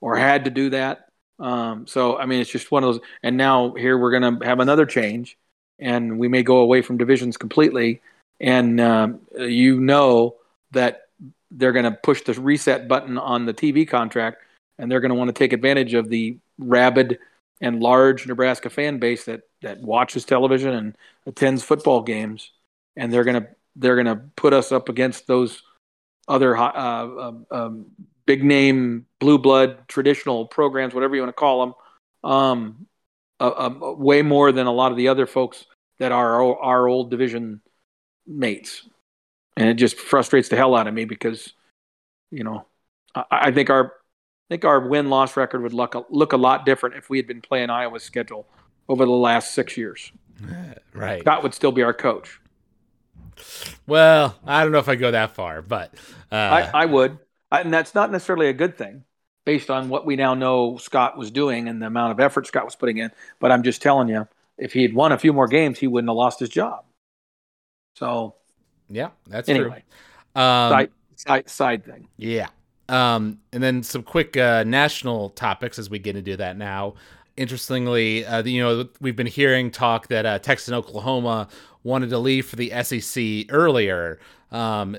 [0.00, 1.08] or had to do that.
[1.38, 3.02] Um, so I mean, it's just one of those.
[3.22, 5.36] And now here we're going to have another change,
[5.78, 8.00] and we may go away from divisions completely.
[8.40, 10.36] And um, you know
[10.72, 11.08] that
[11.50, 14.42] they're going to push the reset button on the TV contract,
[14.78, 17.18] and they're going to want to take advantage of the rabid
[17.62, 20.96] and large Nebraska fan base that that watches television and
[21.26, 22.50] attends football games,
[22.96, 25.62] and they're to they're to put us up against those
[26.28, 27.86] other uh, uh, um,
[28.26, 32.86] big name blue blood traditional programs, whatever you want to call them, um,
[33.98, 35.64] way more than a lot of the other folks
[35.98, 37.60] that are our old division
[38.26, 38.88] mates,
[39.56, 41.52] and it just frustrates the hell out of me because,
[42.32, 42.66] you know,
[43.14, 43.92] I, I think our
[44.48, 47.16] I think our win loss record would look a, look a lot different if we
[47.18, 48.46] had been playing Iowa's schedule
[48.88, 50.12] over the last six years.
[50.92, 52.40] Right, Scott would still be our coach.
[53.86, 55.94] Well, I don't know if I go that far, but
[56.30, 57.18] uh, I, I would
[57.60, 59.04] and that's not necessarily a good thing
[59.44, 62.64] based on what we now know Scott was doing and the amount of effort Scott
[62.64, 63.10] was putting in.
[63.40, 64.26] But I'm just telling you,
[64.56, 66.84] if he had won a few more games, he wouldn't have lost his job.
[67.96, 68.36] So,
[68.88, 69.84] yeah, that's anyway.
[70.34, 70.42] true.
[70.42, 72.08] Um, side, side side thing.
[72.16, 72.48] Yeah.
[72.92, 76.94] Um, and then some quick uh, national topics as we get into that now.
[77.38, 81.48] Interestingly, uh, you know, we've been hearing talk that uh, Texas and Oklahoma
[81.82, 84.20] wanted to leave for the SEC earlier.
[84.50, 84.98] Um,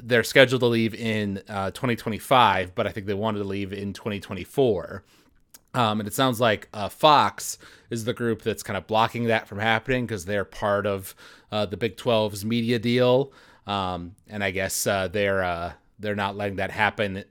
[0.00, 3.92] they're scheduled to leave in uh, 2025, but I think they wanted to leave in
[3.92, 5.02] 2024.
[5.74, 7.58] Um, and it sounds like uh, Fox
[7.90, 11.16] is the group that's kind of blocking that from happening because they're part of
[11.50, 13.32] uh, the Big 12's media deal.
[13.66, 17.24] Um, and I guess uh, they're uh, they're not letting that happen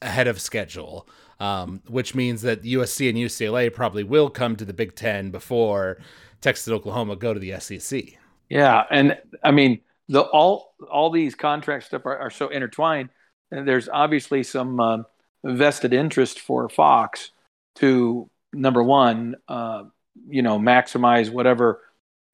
[0.00, 1.08] ahead of schedule,
[1.40, 5.98] um, which means that USC and UCLA probably will come to the Big Ten before
[6.40, 8.02] Texas and Oklahoma go to the SEC.
[8.48, 13.10] Yeah, and I mean the all all these contract stuff are, are so intertwined,
[13.50, 15.06] and there's obviously some um,
[15.44, 17.30] vested interest for Fox
[17.76, 19.84] to number one, uh,
[20.28, 21.82] you know, maximize whatever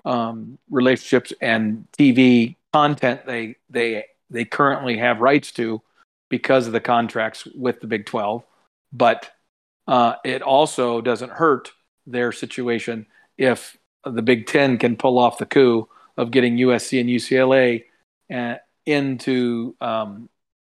[0.04, 5.82] um, relationships and TV content they they they currently have rights to
[6.28, 8.44] because of the contracts with the Big 12.
[8.92, 9.30] But
[9.86, 11.70] uh, it also doesn't hurt
[12.06, 13.06] their situation
[13.36, 17.84] if the Big Ten can pull off the coup of getting USC and UCLA
[18.32, 20.28] uh, into um,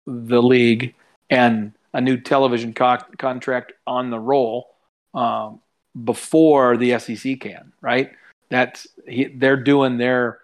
[0.05, 0.95] the league
[1.29, 4.75] and a new television co- contract on the roll
[5.13, 5.61] um,
[6.03, 8.11] before the SEC can, right?
[8.49, 10.39] That's he, they're doing their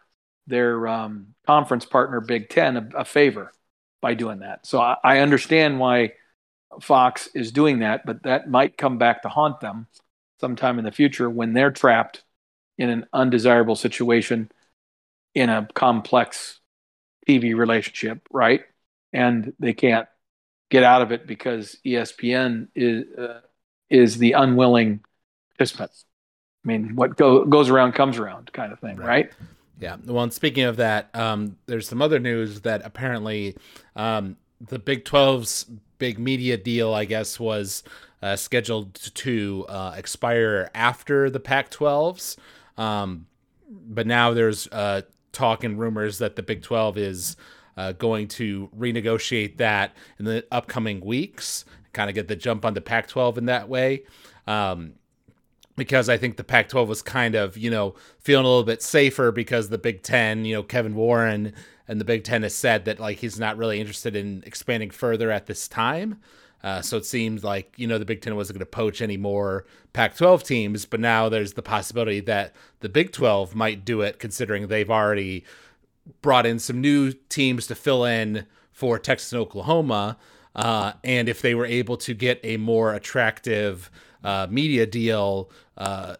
[0.47, 3.51] their um, conference partner Big Ten a, a, favor
[4.01, 4.65] by doing that.
[4.65, 6.13] So I, I understand why
[6.81, 9.87] Fox is doing that, but that might come back to haunt them
[10.39, 12.23] sometime in the future when they're trapped
[12.77, 14.51] in an undesirable situation
[15.33, 16.59] in a complex
[17.27, 18.61] TV relationship, right?
[19.13, 20.07] And they can't
[20.69, 23.41] get out of it because ESPN is uh,
[23.89, 25.01] is the unwilling
[25.57, 25.91] participant.
[26.63, 29.07] I mean, what go, goes around comes around, kind of thing, right?
[29.07, 29.31] right?
[29.79, 29.97] Yeah.
[30.05, 33.57] Well, and speaking of that, um, there's some other news that apparently
[33.95, 35.65] um, the Big 12's
[35.97, 37.83] big media deal, I guess, was
[38.21, 42.37] uh, scheduled to uh, expire after the Pac 12's.
[42.77, 43.27] Um,
[43.69, 45.01] but now there's uh,
[45.31, 47.37] talk and rumors that the Big 12 is
[47.77, 52.73] uh, going to renegotiate that in the upcoming weeks, kind of get the jump on
[52.73, 54.03] the Pac 12 in that way.
[54.47, 54.93] Um,
[55.75, 58.81] because I think the Pac 12 was kind of, you know, feeling a little bit
[58.81, 61.53] safer because the Big Ten, you know, Kevin Warren
[61.87, 65.31] and the Big Ten has said that, like, he's not really interested in expanding further
[65.31, 66.19] at this time.
[66.63, 69.17] Uh, so it seems like, you know, the Big Ten wasn't going to poach any
[69.17, 74.01] more Pac 12 teams, but now there's the possibility that the Big 12 might do
[74.01, 75.43] it, considering they've already
[76.21, 80.17] brought in some new teams to fill in for Texas and Oklahoma.
[80.55, 83.91] Uh, and if they were able to get a more attractive
[84.25, 86.15] uh, media deal uh,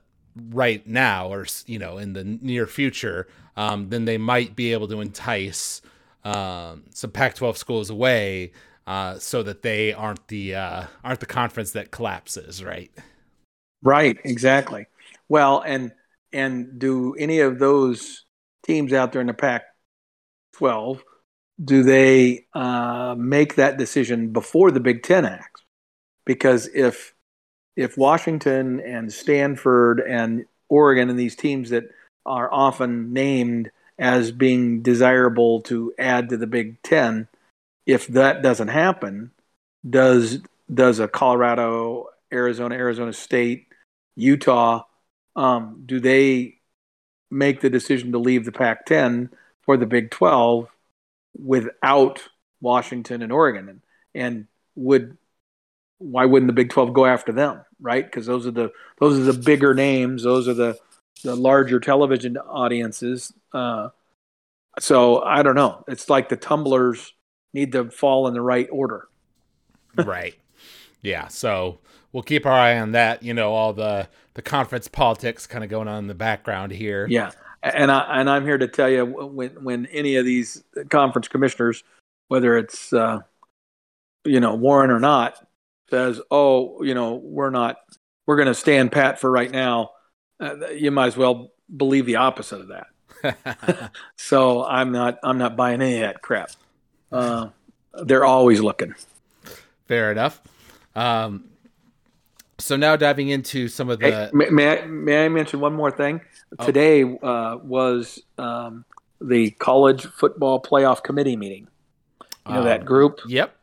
[0.49, 3.27] right now or you know in the near future,
[3.57, 5.81] um, then they might be able to entice
[6.23, 8.51] um, some Pac-12 schools away
[8.87, 12.91] uh, so that they aren't the uh, aren't the conference that collapses, right?
[13.81, 14.85] Right, exactly.
[15.27, 15.91] Well, and
[16.31, 18.25] and do any of those
[18.65, 21.01] teams out there in the Pac-12
[21.63, 25.61] do they uh, make that decision before the Big Ten acts?
[26.25, 27.13] Because if
[27.75, 31.89] if Washington and Stanford and Oregon and these teams that
[32.25, 37.27] are often named as being desirable to add to the Big Ten,
[37.85, 39.31] if that doesn't happen,
[39.87, 40.39] does
[40.73, 43.67] does a Colorado, Arizona, Arizona State,
[44.15, 44.83] Utah,
[45.35, 46.57] um, do they
[47.29, 49.29] make the decision to leave the Pac-10
[49.61, 50.67] for the Big 12
[51.37, 52.23] without
[52.61, 53.69] Washington and Oregon?
[53.69, 53.81] And,
[54.15, 55.17] and would
[55.97, 58.05] why wouldn't the Big 12 go after them, right?
[58.05, 60.77] Because those are the those are the bigger names, those are the
[61.23, 63.33] the larger television audiences.
[63.53, 63.89] Uh,
[64.79, 65.83] so I don't know.
[65.87, 67.13] It's like the tumblers
[67.53, 69.07] need to fall in the right order.
[69.95, 70.35] right.
[71.01, 71.27] Yeah.
[71.27, 71.79] So
[72.11, 73.23] we'll keep our eye on that.
[73.23, 77.07] You know, all the the conference politics kind of going on in the background here.
[77.09, 77.31] Yeah.
[77.63, 81.83] And I and I'm here to tell you when when any of these conference commissioners,
[82.27, 83.19] whether it's uh,
[84.23, 85.43] you know Warren or not,
[85.95, 87.77] says, "Oh, you know, we're not,
[88.25, 89.91] we're going to stand pat for right now,"
[90.39, 93.91] uh, you might as well believe the opposite of that.
[94.17, 96.51] so I'm not, I'm not buying any of that crap.
[97.11, 97.49] Uh,
[97.93, 98.93] they're always looking.
[99.87, 100.41] Fair enough.
[100.95, 101.45] Um,
[102.57, 104.11] so now diving into some of the.
[104.11, 106.21] Hey, may, may, I, may I mention one more thing?
[106.59, 106.65] Oh.
[106.65, 108.83] Today uh, was um,
[109.21, 111.67] the college football playoff committee meeting.
[112.47, 113.21] You know um, that group?
[113.27, 113.55] Yep.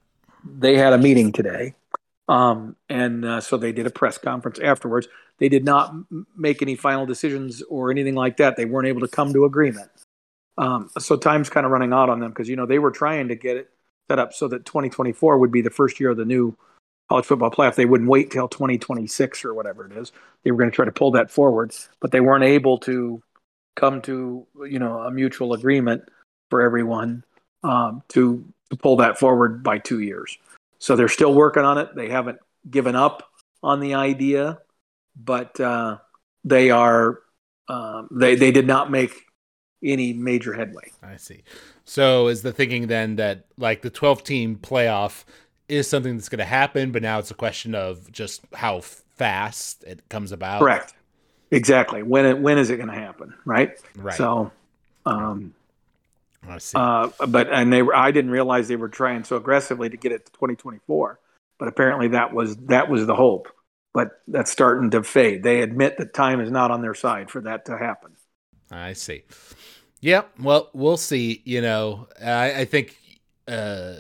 [0.45, 1.75] They had a meeting today,
[2.29, 5.09] um, and uh, so they did a press conference afterwards.
[5.39, 8.57] They did not m- make any final decisions or anything like that.
[8.57, 9.91] They weren't able to come to agreement.
[10.59, 13.29] Um, so time's kind of running out on them because you know they were trying
[13.29, 13.71] to get it
[14.09, 16.57] set up so that 2024 would be the first year of the new
[17.09, 17.75] college football playoff.
[17.75, 20.13] They wouldn't wait till 2026 or whatever it is.
[20.45, 23.23] They were going to try to pull that forward, but they weren't able to
[23.75, 26.03] come to you know a mutual agreement
[26.51, 27.25] for everyone
[27.65, 30.39] um, to to pull that forward by two years.
[30.83, 31.95] So they're still working on it.
[31.95, 33.23] They haven't given up
[33.63, 34.59] on the idea,
[35.15, 35.99] but uh,
[36.43, 37.21] they are
[37.69, 39.15] um, they they did not make
[39.81, 40.91] any major headway.
[41.01, 41.45] I see.
[41.85, 45.23] So is the thinking then that like the 12 team playoff
[45.69, 49.85] is something that's going to happen, but now it's a question of just how fast
[49.85, 50.59] it comes about.
[50.59, 50.95] Correct.
[51.53, 52.03] Exactly.
[52.03, 53.35] When it, when is it going to happen?
[53.45, 53.71] Right.
[53.95, 54.17] Right.
[54.17, 54.51] So,
[55.07, 55.55] um,
[56.49, 56.77] I see.
[56.77, 60.13] uh, but and they were, I didn't realize they were trying so aggressively to get
[60.13, 61.19] it to 2024,
[61.59, 63.49] but apparently that was that was the hope.
[63.95, 65.43] But that's starting to fade.
[65.43, 68.17] They admit that time is not on their side for that to happen.
[68.71, 69.25] I see.
[70.01, 70.39] Yep.
[70.41, 71.43] Well, we'll see.
[71.45, 72.97] You know, I, I think
[73.47, 73.97] uh,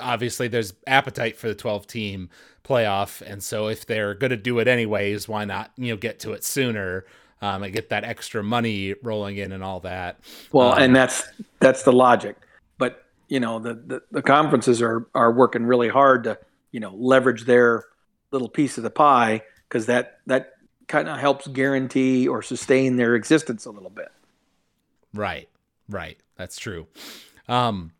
[0.00, 2.30] obviously there's appetite for the 12 team
[2.64, 6.18] playoff, and so if they're going to do it anyways, why not you know get
[6.20, 7.04] to it sooner
[7.42, 10.20] um, and get that extra money rolling in and all that.
[10.52, 11.24] Well, Um, and that's
[11.60, 12.36] that's the logic.
[12.78, 16.38] But you know, the, the the conferences are are working really hard to
[16.72, 17.84] you know leverage their
[18.32, 20.52] little piece of the pie because that that
[20.88, 24.08] kind of helps guarantee or sustain their existence a little bit.
[25.12, 25.48] Right,
[25.88, 26.18] right.
[26.36, 26.86] That's true.
[27.48, 27.92] Um,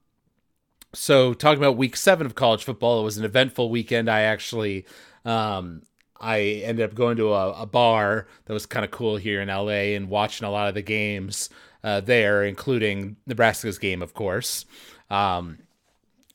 [0.92, 4.08] so talking about week seven of college football, it was an eventful weekend.
[4.08, 4.86] I actually,
[5.24, 5.82] um,
[6.20, 9.48] I ended up going to a, a bar that was kind of cool here in
[9.48, 11.50] LA and watching a lot of the games
[11.84, 14.64] uh, there, including Nebraska's game, of course.
[15.10, 15.58] Um,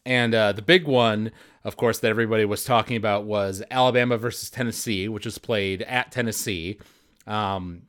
[0.06, 1.32] and uh, the big one,
[1.64, 6.12] of course, that everybody was talking about was Alabama versus Tennessee, which was played at
[6.12, 6.80] Tennessee.
[7.28, 7.84] Um,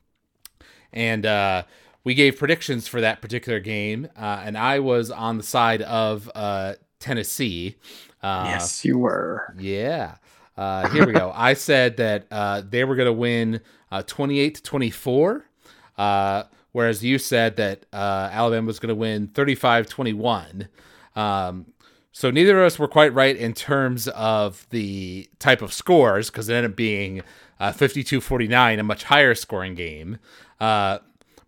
[0.91, 1.63] and uh,
[2.03, 6.29] we gave predictions for that particular game, uh, and I was on the side of
[6.35, 7.77] uh, Tennessee.
[8.21, 9.55] Uh, you were.
[9.57, 10.15] Yeah.
[10.55, 11.31] Uh, here we go.
[11.35, 15.45] I said that uh, they were going to win uh, 28 to 24,
[15.97, 20.67] uh, whereas you said that uh, Alabama was going to win 35 21.
[21.15, 21.65] Um,
[22.11, 26.49] so neither of us were quite right in terms of the type of scores because
[26.49, 27.21] it ended up being
[27.73, 30.17] 52 49, a much higher scoring game.
[30.59, 30.99] Uh,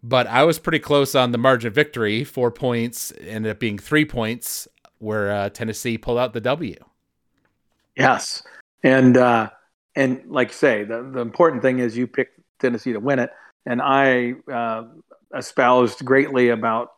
[0.02, 2.24] but I was pretty close on the margin of victory.
[2.24, 4.68] Four points ended up being three points,
[5.00, 6.76] where uh, Tennessee pulled out the W.
[7.96, 8.44] Yes,
[8.86, 9.50] and uh,
[9.96, 13.32] and like say, the the important thing is you picked Tennessee to win it,
[13.66, 14.84] and I uh,
[15.36, 16.92] espoused greatly about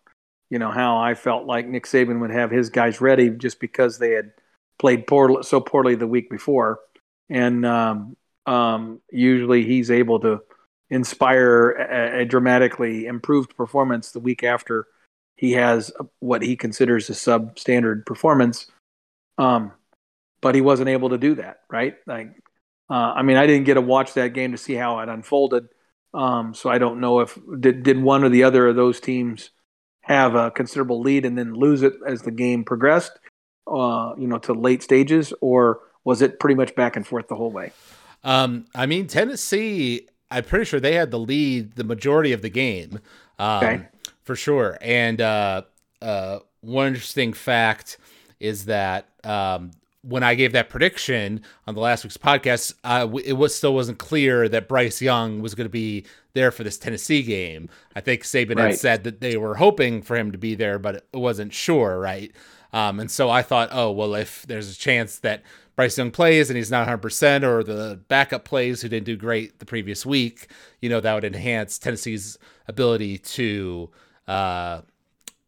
[0.49, 3.97] you know how I felt like Nick Saban would have his guys ready just because
[3.97, 4.31] they had
[4.77, 6.79] played poor so poorly the week before,
[7.29, 10.41] and um, um, usually he's able to
[10.89, 14.87] inspire a, a dramatically improved performance the week after
[15.37, 18.69] he has what he considers a substandard performance.
[19.37, 19.71] Um,
[20.41, 21.95] but he wasn't able to do that, right?
[22.05, 22.29] Like,
[22.89, 25.67] uh, I mean, I didn't get to watch that game to see how it unfolded,
[26.13, 29.51] um, so I don't know if did did one or the other of those teams
[30.01, 33.11] have a considerable lead and then lose it as the game progressed,
[33.67, 37.35] uh, you know, to late stages, or was it pretty much back and forth the
[37.35, 37.73] whole way?
[38.23, 42.49] Um, I mean, Tennessee, I'm pretty sure they had the lead the majority of the
[42.49, 42.99] game,
[43.37, 43.87] um, Okay.
[44.23, 44.77] for sure.
[44.81, 45.63] And uh,
[46.01, 47.97] uh, one interesting fact
[48.39, 49.71] is that um,
[50.07, 53.97] when I gave that prediction on the last week's podcast, uh, it was still wasn't
[53.97, 57.69] clear that Bryce Young was going to be there for this Tennessee game.
[57.95, 60.95] I think Saban had said that they were hoping for him to be there, but
[60.95, 62.31] it wasn't sure, right?
[62.71, 65.43] Um, and so I thought, oh well, if there's a chance that
[65.75, 69.17] Bryce Young plays and he's not 100, percent or the backup plays who didn't do
[69.17, 70.47] great the previous week,
[70.81, 72.37] you know, that would enhance Tennessee's
[72.67, 73.89] ability to
[74.27, 74.81] uh,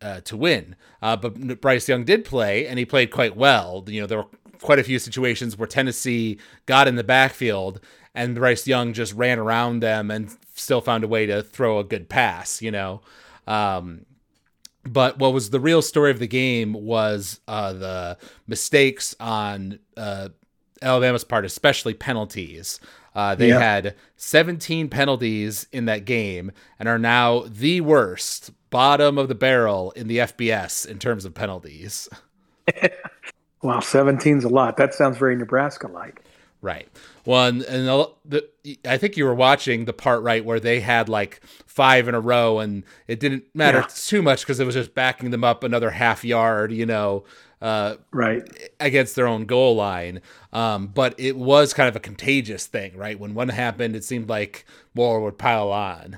[0.01, 0.75] uh, to win.
[1.01, 3.83] Uh, but Bryce Young did play, and he played quite well.
[3.87, 4.27] You know, there were
[4.61, 7.79] quite a few situations where Tennessee got in the backfield,
[8.15, 11.83] and Bryce Young just ran around them and still found a way to throw a
[11.83, 12.61] good pass.
[12.61, 13.01] You know.
[13.47, 14.05] Um,
[14.83, 20.29] but what was the real story of the game was uh, the mistakes on uh,
[20.81, 22.79] Alabama's part, especially penalties.
[23.13, 23.59] Uh, they Yeah.
[23.59, 29.91] had 17 penalties in that game and are now the worst, bottom of the barrel
[29.91, 32.07] in the FBS in terms of penalties.
[33.61, 34.77] Wow, 17's a lot.
[34.77, 36.23] That sounds very Nebraska-like.
[36.61, 36.87] Right.
[37.25, 40.81] Well, and, and the, the, I think you were watching the part right where they
[40.81, 43.87] had like five in a row, and it didn't matter Yeah.
[43.93, 47.23] too much because it was just backing them up another half yard, you know,
[47.61, 48.43] uh, Right.
[48.79, 50.21] against their own goal line.
[50.51, 53.17] Um, but it was kind of a contagious thing, right?
[53.17, 56.17] When one happened, it seemed like more would pile on.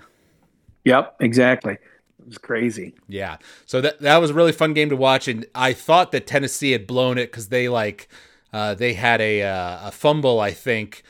[0.85, 1.77] Yep, exactly.
[2.21, 2.93] It was crazy.
[3.07, 3.37] Yeah.
[3.65, 6.71] So that that was a really fun game to watch, and I thought that Tennessee
[6.71, 8.07] had blown it because they like
[8.53, 11.03] uh, they had a uh, a fumble, I think,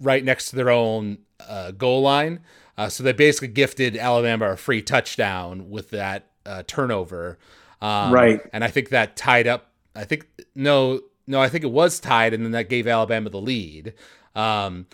[0.00, 2.40] right next to their own uh, goal line.
[2.78, 7.38] Uh, so they basically gifted Alabama a free touchdown with that uh, turnover.
[7.80, 8.40] Um, right.
[8.52, 9.70] And I think that tied up.
[9.94, 13.40] I think no, no, I think it was tied, and then that gave Alabama the
[13.40, 13.94] lead.
[14.34, 14.86] Um,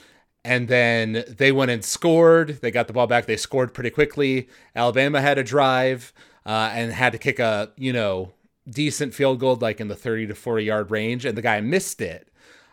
[0.44, 2.60] and then they went and scored.
[2.60, 3.26] They got the ball back.
[3.26, 4.48] They scored pretty quickly.
[4.74, 6.12] Alabama had a drive
[6.44, 8.32] uh, and had to kick a you know
[8.68, 12.00] decent field goal, like in the thirty to forty yard range, and the guy missed
[12.00, 12.28] it.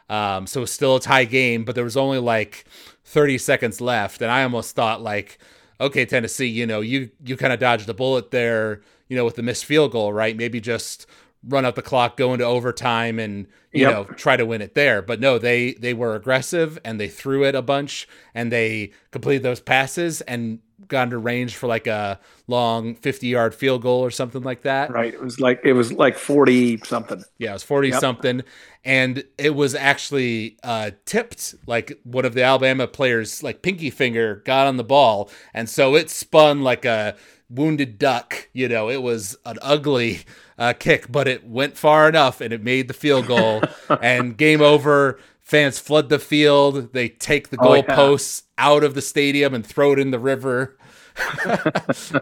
[0.10, 2.66] Um, so it was still a tie game, but there was only like
[3.06, 5.38] 30 seconds left, and I almost thought like,
[5.80, 9.36] okay, Tennessee, you know, you you kind of dodged a bullet there, you know, with
[9.36, 10.36] the missed field goal, right?
[10.36, 11.06] Maybe just
[11.48, 13.92] run out the clock, go into overtime, and you yep.
[13.92, 15.02] know try to win it there.
[15.02, 19.44] But no, they they were aggressive and they threw it a bunch and they completed
[19.44, 24.12] those passes and got into range for like a long 50 yard field goal or
[24.12, 24.92] something like that.
[24.92, 25.14] Right.
[25.14, 27.24] It was like it was like 40 something.
[27.38, 28.00] Yeah, it was 40 yep.
[28.00, 28.44] something
[28.84, 34.42] and it was actually uh, tipped like one of the Alabama players like pinky finger
[34.46, 37.16] got on the ball and so it spun like a
[37.50, 40.22] wounded duck, you know, it was an ugly
[40.58, 43.62] uh, kick but it went far enough and it made the field goal
[44.02, 45.20] and game over
[45.50, 46.93] fans flood the field.
[46.93, 48.70] They take the goalposts oh, yeah.
[48.70, 50.78] out of the stadium and throw it in the river.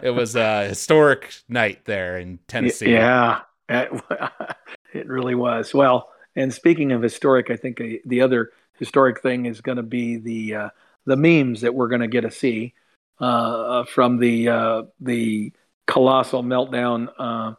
[0.02, 2.92] it was a historic night there in Tennessee.
[2.92, 5.74] Yeah, it really was.
[5.74, 10.16] Well, and speaking of historic, I think the other historic thing is going to be
[10.16, 10.68] the uh,
[11.04, 12.74] the memes that we're going to get to see
[13.20, 15.52] uh, from the uh, the
[15.86, 17.54] colossal meltdown uh,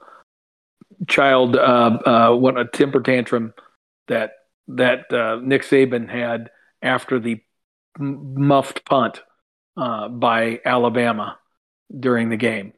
[1.08, 3.54] child uh, uh, what a temper tantrum
[4.08, 4.32] that
[4.68, 6.52] that uh, Nick Saban had
[6.82, 7.42] after the
[7.98, 9.22] muffed punt
[9.78, 11.38] uh, by Alabama
[11.98, 12.74] during the game,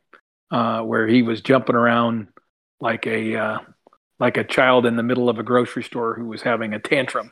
[0.52, 2.28] uh, where he was jumping around
[2.80, 3.60] like a uh,
[4.20, 7.32] like a child in the middle of a grocery store who was having a tantrum.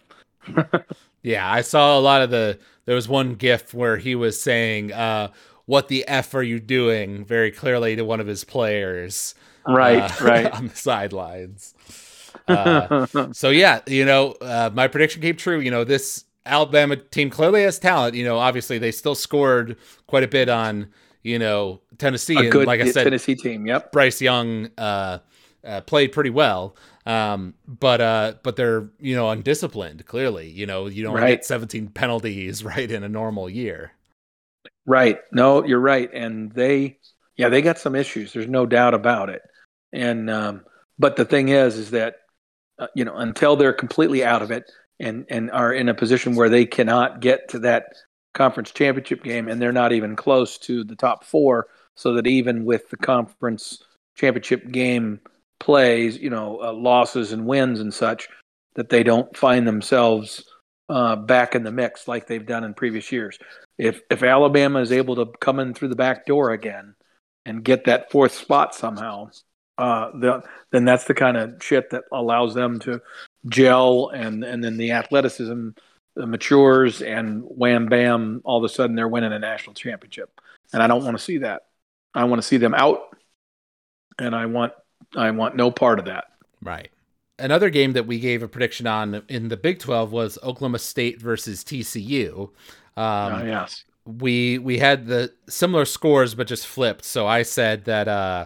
[1.23, 2.59] yeah, I saw a lot of the.
[2.89, 5.27] There was one GIF where he was saying, uh,
[5.67, 9.35] "What the f are you doing?" very clearly to one of his players.
[9.67, 11.75] Right, uh, right on the sidelines.
[12.47, 15.59] Uh, so yeah, you know, uh, my prediction came true.
[15.59, 18.15] You know, this Alabama team clearly has talent.
[18.15, 19.77] You know, obviously they still scored
[20.07, 20.87] quite a bit on
[21.21, 22.37] you know Tennessee.
[22.37, 23.67] A good, and like I said, Tennessee team.
[23.67, 23.91] Yep.
[23.91, 25.19] Bryce Young uh,
[25.63, 26.75] uh, played pretty well,
[27.09, 30.05] um, but uh, but they're you know undisciplined.
[30.05, 31.37] Clearly, you know you don't right.
[31.37, 33.93] get 17 penalties right in a normal year.
[34.85, 35.17] Right.
[35.31, 36.99] No, you're right, and they
[37.35, 38.31] yeah they got some issues.
[38.31, 39.41] There's no doubt about it.
[39.91, 40.65] And um,
[40.99, 42.17] but the thing is, is that
[42.77, 46.35] uh, you know, until they're completely out of it and and are in a position
[46.35, 47.85] where they cannot get to that
[48.35, 52.65] conference championship game, and they're not even close to the top four, so that even
[52.65, 53.81] with the conference
[54.15, 55.19] championship game
[55.59, 58.27] plays, you know, uh, losses and wins and such,
[58.75, 60.43] that they don't find themselves
[60.89, 63.37] uh, back in the mix like they've done in previous years.
[63.77, 66.95] If if Alabama is able to come in through the back door again
[67.45, 69.29] and get that fourth spot somehow,
[69.77, 73.01] uh, the, then that's the kind of shit that allows them to
[73.47, 75.69] gel and and then the athleticism
[76.15, 80.41] matures and wham bam all of a sudden they're winning a national championship.
[80.73, 81.63] And i don't want to see that.
[82.13, 83.15] I want to see them out.
[84.17, 84.73] And i want
[85.15, 86.25] i want no part of that
[86.63, 86.89] right
[87.37, 91.21] another game that we gave a prediction on in the big 12 was oklahoma state
[91.21, 92.49] versus tcu
[92.97, 97.85] um, uh, yes we we had the similar scores but just flipped so i said
[97.85, 98.45] that uh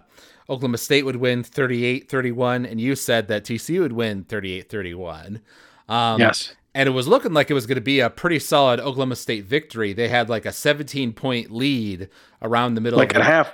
[0.49, 5.41] Oklahoma State would win 38 31, and you said that TCU would win 38 31.
[5.89, 6.53] Um, yes.
[6.75, 9.45] And it was looking like it was going to be a pretty solid Oklahoma State
[9.45, 9.93] victory.
[9.93, 12.09] They had like a 17 point lead
[12.41, 13.53] around the middle like of at half.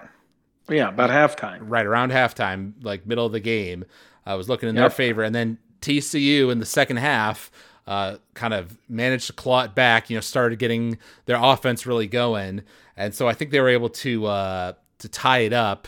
[0.70, 1.60] Yeah, about halftime.
[1.62, 3.86] Right around halftime, like middle of the game.
[4.26, 4.84] I was looking in yep.
[4.84, 5.24] their favor.
[5.24, 7.52] And then TCU in the second half
[7.88, 12.08] uh, kind of managed to claw it back, you know, started getting their offense really
[12.08, 12.62] going.
[12.96, 15.88] And so I think they were able to uh, to tie it up,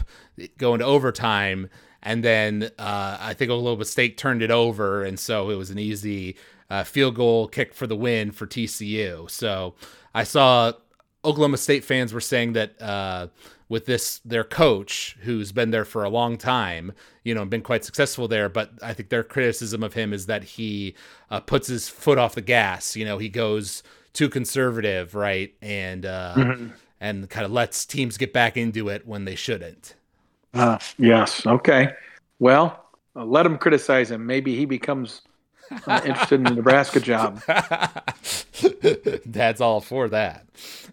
[0.57, 1.69] go into overtime,
[2.01, 5.77] and then uh, I think Oklahoma State turned it over, and so it was an
[5.77, 6.38] easy
[6.69, 9.29] uh, field goal kick for the win for TCU.
[9.29, 9.75] So
[10.15, 10.71] I saw
[11.23, 13.27] Oklahoma State fans were saying that uh,
[13.72, 16.91] with this their coach who's been there for a long time,
[17.24, 18.49] you know, been quite successful there.
[18.49, 20.93] But I think their criticism of him is that he
[21.30, 22.95] uh, puts his foot off the gas.
[22.95, 23.82] You know, he goes
[24.13, 26.67] too conservative, right, and uh, mm-hmm
[27.01, 29.95] and kind of lets teams get back into it when they shouldn't.
[30.53, 31.45] Uh, yes.
[31.45, 31.93] Okay.
[32.39, 34.26] Well, uh, let him criticize him.
[34.26, 35.22] Maybe he becomes
[35.88, 37.41] uh, interested in the Nebraska job.
[39.26, 40.45] That's all for that.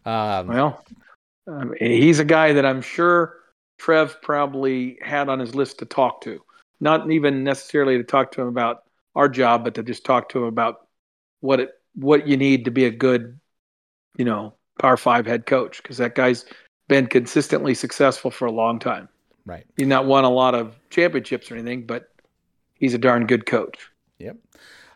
[0.06, 0.84] Um, well,
[1.78, 3.34] he's a guy that I'm sure
[3.78, 6.40] Trev probably had on his list to talk to.
[6.80, 8.84] Not even necessarily to talk to him about
[9.14, 10.86] our job, but to just talk to him about
[11.40, 13.40] what it what you need to be a good,
[14.16, 16.44] you know, Power Five head coach because that guy's
[16.88, 19.08] been consistently successful for a long time.
[19.44, 19.66] Right.
[19.76, 22.10] He's not won a lot of championships or anything, but
[22.74, 23.90] he's a darn good coach.
[24.18, 24.36] Yep.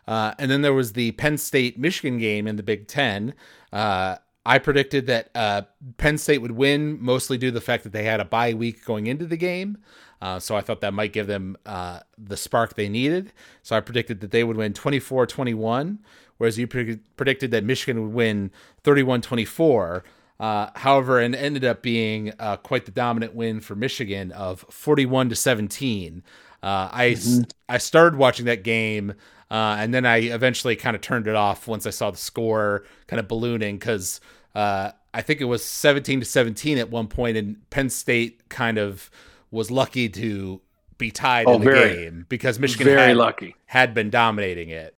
[0.07, 3.33] Uh, and then there was the Penn State Michigan game in the Big Ten.
[3.71, 5.61] Uh, I predicted that uh,
[5.97, 8.83] Penn State would win, mostly due to the fact that they had a bye week
[8.83, 9.77] going into the game.
[10.21, 13.33] Uh, so I thought that might give them uh, the spark they needed.
[13.61, 15.99] So I predicted that they would win 24 21,
[16.37, 18.51] whereas you pre- predicted that Michigan would win
[18.83, 20.03] 31 24.
[20.39, 25.29] Uh, however, it ended up being uh, quite the dominant win for Michigan of 41
[25.29, 26.23] to 17.
[26.61, 27.41] Uh, I mm-hmm.
[27.69, 29.15] I started watching that game,
[29.51, 32.85] uh, and then I eventually kind of turned it off once I saw the score
[33.07, 34.19] kind of ballooning because
[34.55, 38.77] uh, I think it was 17 to 17 at one point, and Penn State kind
[38.77, 39.09] of
[39.51, 40.61] was lucky to
[40.97, 44.69] be tied oh, in the very, game because Michigan very had, lucky had been dominating
[44.69, 44.95] it.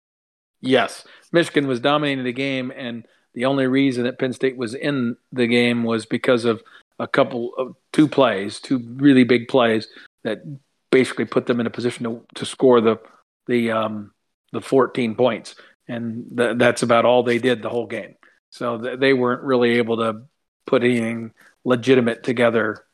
[0.61, 5.17] Yes, Michigan was dominating the game, and the only reason that Penn State was in
[5.31, 6.61] the game was because of
[6.99, 9.87] a couple of two plays, two really big plays
[10.23, 10.39] that
[10.91, 12.97] basically put them in a position to, to score the
[13.47, 14.12] the um,
[14.53, 15.55] the 14 points,
[15.87, 18.15] and th- that's about all they did the whole game.
[18.51, 20.21] So th- they weren't really able to
[20.65, 21.33] put anything
[21.65, 22.85] legitimate together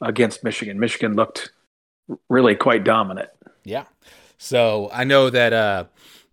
[0.00, 0.78] against Michigan.
[0.78, 1.52] Michigan looked
[2.28, 3.28] really quite dominant.
[3.64, 3.84] Yeah.
[4.38, 5.84] So I know that uh,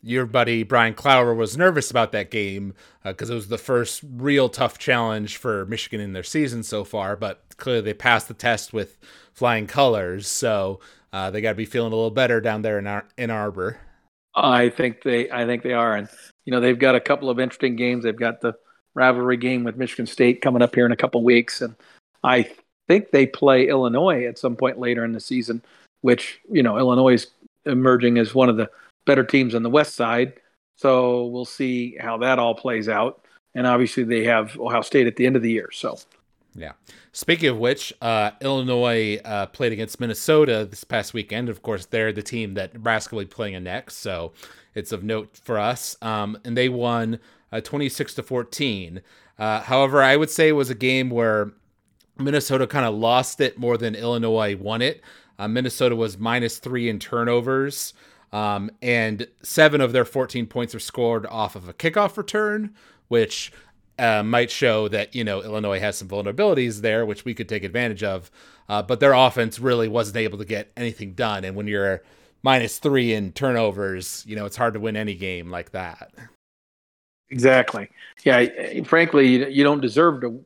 [0.02, 2.74] your buddy Brian Clower was nervous about that game
[3.04, 6.84] because uh, it was the first real tough challenge for Michigan in their season so
[6.84, 8.98] far, but clearly they passed the test with
[9.34, 10.28] flying colors.
[10.28, 10.80] So
[11.12, 13.80] uh, they got to be feeling a little better down there in Ann Arbor.
[14.38, 16.08] I think they, I think they are, and
[16.46, 18.04] you know they've got a couple of interesting games.
[18.04, 18.56] They've got the
[18.94, 21.76] rivalry game with Michigan State coming up here in a couple weeks, and
[22.24, 22.50] I
[22.88, 25.64] think they play Illinois at some point later in the season,
[26.02, 27.28] which you know Illinois is
[27.66, 28.70] emerging as one of the
[29.06, 30.34] better teams on the West Side.
[30.76, 33.26] So we'll see how that all plays out.
[33.56, 35.70] And obviously they have Ohio State at the end of the year.
[35.72, 35.98] So
[36.58, 36.74] yeah.
[37.12, 41.50] Speaking of which, uh, Illinois uh, played against Minnesota this past weekend.
[41.50, 44.34] Of course, they're the team that Nebraska will be playing in next, so
[44.74, 45.96] it's of note for us.
[46.02, 47.20] Um, and they won
[47.52, 49.02] uh, 26 to 14.
[49.38, 51.52] Uh, however, I would say it was a game where
[52.18, 55.02] Minnesota kind of lost it more than Illinois won it.
[55.38, 57.94] Uh, Minnesota was minus three in turnovers,
[58.34, 62.74] um, and seven of their 14 points were scored off of a kickoff return,
[63.08, 63.52] which
[64.00, 67.64] uh, might show that you know Illinois has some vulnerabilities there, which we could take
[67.64, 68.32] advantage of.
[68.70, 72.04] Uh, but their offense really wasn't able to get anything done, and when you're
[72.44, 76.12] minus three in turnovers, you know it's hard to win any game like that.
[77.30, 77.90] Exactly.
[78.24, 78.84] Yeah.
[78.84, 80.46] Frankly, you don't deserve to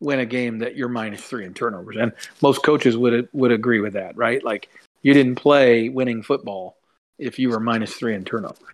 [0.00, 2.12] win a game that you're minus three in turnovers, and
[2.42, 4.42] most coaches would would agree with that, right?
[4.44, 4.68] Like
[5.02, 6.76] you didn't play winning football
[7.18, 8.68] if you were minus three in turnovers.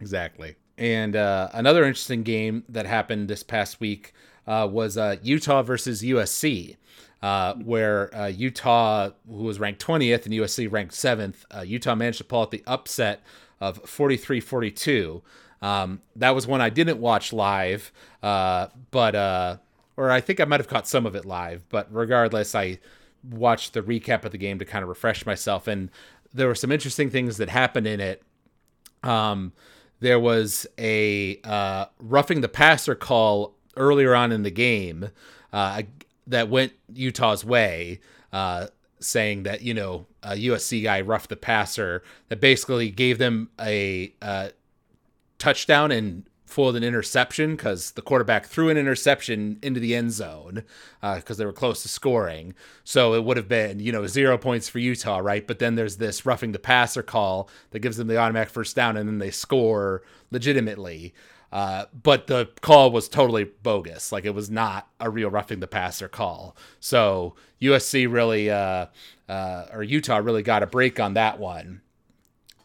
[0.00, 0.56] Exactly.
[0.80, 4.14] And uh, another interesting game that happened this past week
[4.46, 6.76] uh, was uh, Utah versus USC,
[7.22, 12.18] uh, where uh, Utah, who was ranked 20th and USC ranked 7th, uh, Utah managed
[12.18, 13.22] to pull out the upset
[13.60, 15.22] of 43 42.
[15.60, 19.14] Um, that was one I didn't watch live, but,
[19.98, 22.78] or I think I might have caught some of it live, but regardless, I
[23.22, 25.68] watched the recap of the game to kind of refresh myself.
[25.68, 25.90] And
[26.32, 28.22] there were some interesting things that happened in it.
[29.02, 29.52] Um,
[30.00, 35.10] there was a uh, roughing the passer call earlier on in the game
[35.52, 35.82] uh,
[36.26, 38.00] that went Utah's way,
[38.32, 38.66] uh,
[38.98, 44.12] saying that you know a USC guy roughed the passer that basically gave them a
[44.22, 44.48] uh,
[45.38, 50.64] touchdown and foiled an interception because the quarterback threw an interception into the end zone
[51.00, 52.54] because uh, they were close to scoring.
[52.84, 55.46] So it would have been, you know, zero points for Utah, right?
[55.46, 58.96] But then there's this roughing the passer call that gives them the automatic first down,
[58.96, 61.14] and then they score legitimately.
[61.52, 64.12] Uh, but the call was totally bogus.
[64.12, 66.56] Like it was not a real roughing the passer call.
[66.78, 68.86] So USC really, uh,
[69.28, 71.80] uh, or Utah really got a break on that one.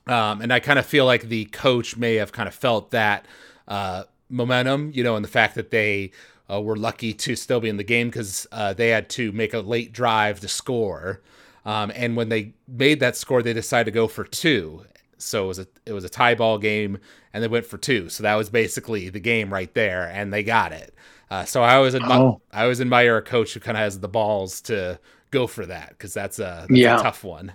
[0.07, 3.25] Um, and I kind of feel like the coach may have kind of felt that
[3.67, 6.11] uh, momentum, you know, and the fact that they
[6.51, 9.53] uh, were lucky to still be in the game because uh, they had to make
[9.53, 11.21] a late drive to score.
[11.65, 14.85] Um, and when they made that score, they decided to go for two.
[15.17, 16.99] So it was a it was a tie ball game,
[17.33, 18.09] and they went for two.
[18.09, 20.93] So that was basically the game right there, and they got it.
[21.31, 22.41] Uh, so I always admire oh.
[22.51, 24.99] I always admire a coach who kind of has the balls to
[25.31, 26.99] go for that because that's, a, that's yeah.
[26.99, 27.51] a tough one.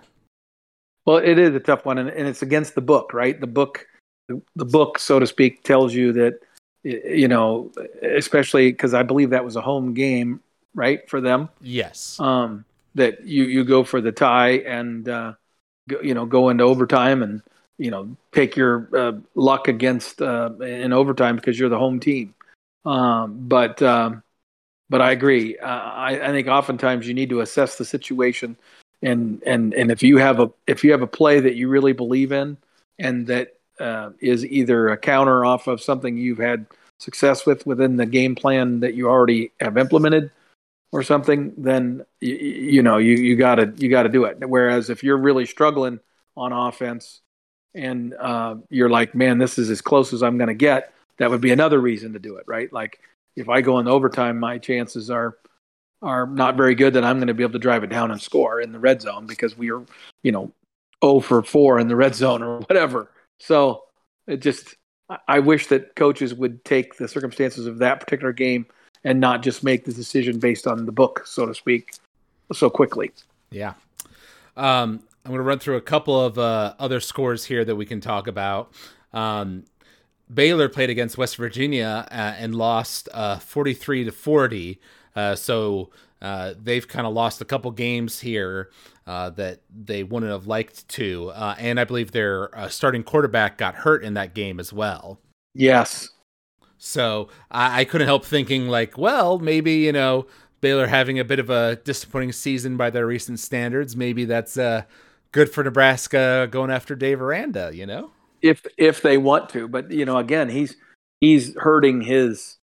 [1.06, 3.40] Well, it is a tough one, and, and it's against the book, right?
[3.40, 3.86] The book
[4.56, 6.40] the, book, so to speak, tells you that
[6.82, 7.70] you know,
[8.02, 10.40] especially because I believe that was a home game,
[10.74, 11.48] right, for them.
[11.60, 12.18] Yes.
[12.18, 12.64] Um,
[12.94, 15.34] that you you go for the tie and uh,
[15.88, 17.42] go, you know go into overtime and
[17.78, 22.34] you know take your uh, luck against uh, in overtime because you're the home team.
[22.84, 24.22] Um, but um,
[24.88, 25.58] but I agree.
[25.58, 28.56] Uh, I, I think oftentimes you need to assess the situation
[29.02, 31.92] and and and if you have a if you have a play that you really
[31.92, 32.56] believe in
[32.98, 36.66] and that uh, is either a counter off of something you've had
[36.98, 40.30] success with within the game plan that you already have implemented
[40.92, 44.38] or something, then you, you know you you gotta you gotta do it.
[44.48, 46.00] Whereas if you're really struggling
[46.36, 47.20] on offense
[47.74, 51.40] and uh, you're like, man, this is as close as I'm gonna get, that would
[51.40, 52.72] be another reason to do it, right?
[52.72, 53.00] Like
[53.36, 55.36] if I go in overtime, my chances are
[56.02, 58.20] are not very good, that I'm going to be able to drive it down and
[58.20, 59.84] score in the red zone because we are,
[60.22, 60.50] you know,
[61.04, 63.10] 0 for 4 in the red zone or whatever.
[63.40, 63.84] So
[64.26, 64.76] it just,
[65.26, 68.66] I wish that coaches would take the circumstances of that particular game
[69.02, 71.94] and not just make the decision based on the book, so to speak,
[72.52, 73.10] so quickly.
[73.50, 73.74] Yeah.
[74.56, 77.86] Um, I'm going to run through a couple of uh, other scores here that we
[77.86, 78.72] can talk about.
[79.12, 79.64] Um,
[80.32, 84.80] Baylor played against West Virginia uh, and lost uh, 43 to 40.
[85.16, 85.90] Uh, so
[86.22, 88.70] uh, they've kind of lost a couple games here
[89.06, 91.30] uh, that they wouldn't have liked to.
[91.30, 95.20] Uh, and I believe their starting quarterback got hurt in that game as well.
[95.54, 96.10] Yes.
[96.78, 100.26] So I, I couldn't help thinking, like, well, maybe, you know,
[100.60, 103.96] Baylor having a bit of a disappointing season by their recent standards.
[103.96, 104.56] Maybe that's
[105.32, 108.12] good for Nebraska going after Dave Aranda, you know?
[108.42, 109.68] if if they want to.
[109.68, 110.76] But you know, again, he's
[111.20, 112.58] he's hurting his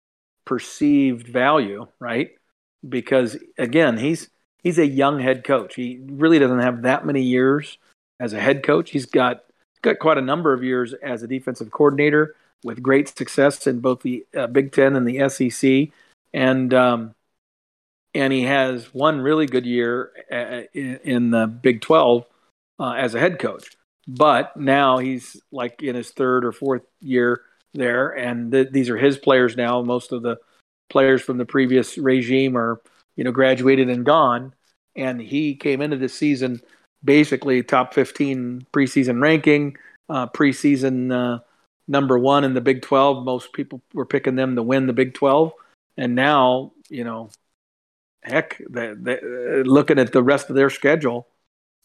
[0.45, 2.31] perceived value, right?
[2.89, 4.29] Because again, he's
[4.63, 5.75] he's a young head coach.
[5.75, 7.79] He really doesn't have that many years
[8.21, 8.91] as a head coach.
[8.91, 9.45] He's got
[9.83, 14.03] got quite a number of years as a defensive coordinator with great success in both
[14.03, 15.89] the uh, Big Ten and the SEC,
[16.33, 17.15] and um,
[18.15, 22.27] and he has one really good year uh, in, in the Big Twelve
[22.79, 23.77] uh, as a head coach.
[24.09, 27.43] But now he's like in his third or fourth year
[27.75, 29.83] there, and th- these are his players now.
[29.83, 30.39] Most of the
[30.89, 32.81] players from the previous regime are,
[33.17, 34.55] you know, graduated and gone.
[34.95, 36.61] And he came into the season
[37.05, 39.77] basically top 15 preseason ranking,
[40.09, 41.41] uh, preseason uh,
[41.89, 43.25] number one in the Big 12.
[43.25, 45.53] Most people were picking them to win the Big 12.
[45.97, 47.31] And now, you know,
[48.23, 49.19] heck, they, they,
[49.63, 51.29] looking at the rest of their schedule,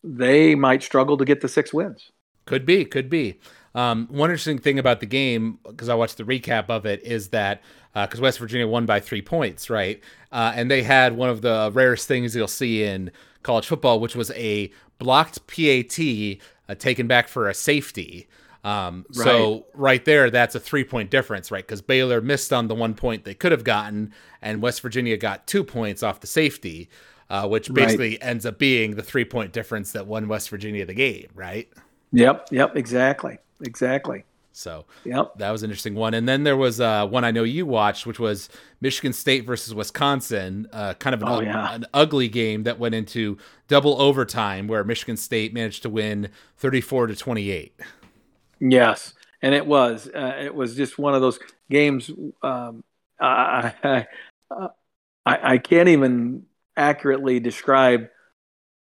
[0.04, 2.12] they might struggle to get the six wins.
[2.46, 3.40] Could be, could be.
[3.74, 7.30] Um, one interesting thing about the game, because I watched the recap of it, is
[7.30, 7.62] that
[7.94, 10.02] because uh, West Virginia won by three points, right?
[10.32, 13.12] Uh, and they had one of the rarest things you'll see in
[13.44, 16.00] college football, which was a blocked PAT
[16.70, 18.28] uh, taken back for a safety.
[18.64, 19.26] Um, right.
[19.26, 21.66] So right there, that's a three point difference, right?
[21.66, 25.48] Because Baylor missed on the one point they could have gotten, and West Virginia got
[25.48, 26.90] two points off the safety
[27.32, 28.20] uh, which basically right.
[28.22, 31.70] ends up being the three point difference that won West Virginia the game, right?
[32.12, 34.26] Yep, yep, exactly, exactly.
[34.54, 35.34] So yep.
[35.38, 36.14] that was an interesting one.
[36.14, 38.50] And then there was uh, one I know you watched, which was
[38.82, 41.74] Michigan State versus Wisconsin, uh, kind of an, oh, yeah.
[41.74, 43.38] an, ugly game that went into
[43.68, 47.80] double overtime where Michigan State managed to win 34 to 28.
[48.60, 50.08] Yes, and it was.
[50.14, 51.40] Uh, it was just one of those
[51.70, 52.12] games.
[52.44, 52.84] Um,
[53.20, 54.08] I, I,
[55.26, 56.46] I, I can't even
[56.76, 58.10] accurately describe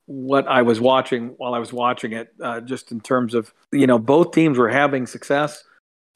[0.08, 3.86] what I was watching while I was watching it, uh, just in terms of, you
[3.86, 5.64] know, both teams were having success,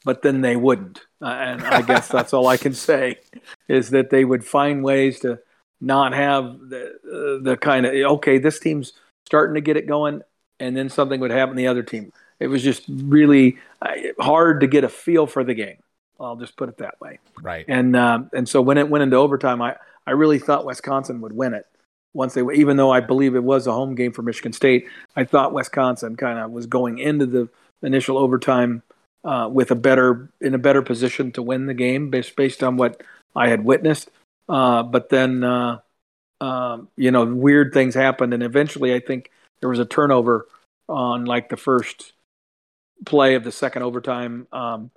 [0.06, 1.02] but then they wouldn't.
[1.22, 3.18] Uh, and I guess that's all I can say
[3.68, 5.39] is that they would find ways to
[5.82, 8.94] not have the, uh, the kind of, okay, this team's
[9.26, 10.22] starting to get it going,
[10.60, 12.14] and then something would happen to the other team.
[12.39, 15.78] It was just really uh, hard to get a feel for the game.
[16.20, 17.20] I'll just put it that way.
[17.42, 17.66] Right.
[17.68, 19.76] And um, and so when it went into overtime, I,
[20.06, 21.66] I really thought Wisconsin would win it.
[22.14, 25.24] Once they, even though I believe it was a home game for Michigan State, I
[25.24, 27.49] thought Wisconsin kind of was going into the
[27.82, 28.84] initial overtime
[29.24, 32.78] uh, with a better in a better position to win the game based based on
[32.78, 33.01] what
[33.36, 34.09] I had witnessed.
[34.49, 35.80] Uh, but then, uh,
[36.41, 39.32] um, you know, weird things happened, and eventually, I think
[39.62, 40.47] there was a turnover
[40.89, 42.14] on like the first
[43.05, 44.47] play of the second overtime.
[44.51, 44.91] Um,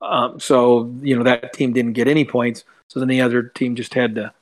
[0.00, 2.64] um, so you know that team didn't get any points.
[2.88, 4.32] So then the other team just had to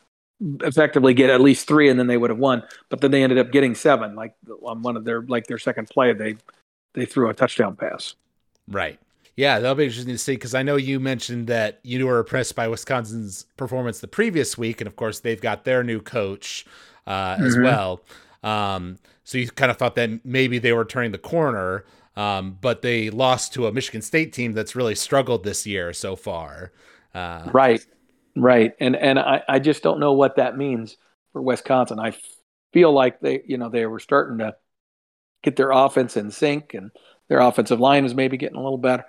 [0.62, 2.62] effectively get at least three, and then they would have won.
[2.88, 4.14] But then they ended up getting seven.
[4.14, 6.36] Like on one of their like their second play, they
[6.94, 8.14] they threw a touchdown pass.
[8.68, 8.98] Right.
[9.36, 12.54] Yeah, that'll be interesting to see because I know you mentioned that you were impressed
[12.54, 16.66] by Wisconsin's performance the previous week, and of course they've got their new coach
[17.06, 17.46] uh, mm-hmm.
[17.46, 18.02] as well.
[18.42, 21.84] Um, so you kind of thought that maybe they were turning the corner,
[22.16, 26.14] um, but they lost to a Michigan State team that's really struggled this year so
[26.14, 26.72] far.
[27.14, 27.84] Uh, right.
[28.34, 30.96] Right, and and I, I just don't know what that means
[31.32, 31.98] for Wisconsin.
[31.98, 32.14] I
[32.72, 34.56] feel like they, you know, they were starting to
[35.42, 36.90] get their offense in sync and
[37.28, 39.04] their offensive line was maybe getting a little better.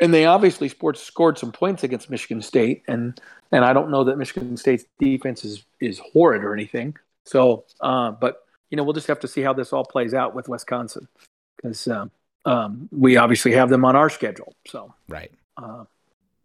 [0.00, 3.20] And they obviously sports scored some points against Michigan State, and
[3.50, 6.96] and I don't know that Michigan State's defense is is horrid or anything.
[7.26, 10.34] So, uh, but you know, we'll just have to see how this all plays out
[10.34, 11.08] with Wisconsin
[11.56, 12.10] because um,
[12.44, 14.54] um, we obviously have them on our schedule.
[14.66, 15.32] So right.
[15.56, 15.84] Uh,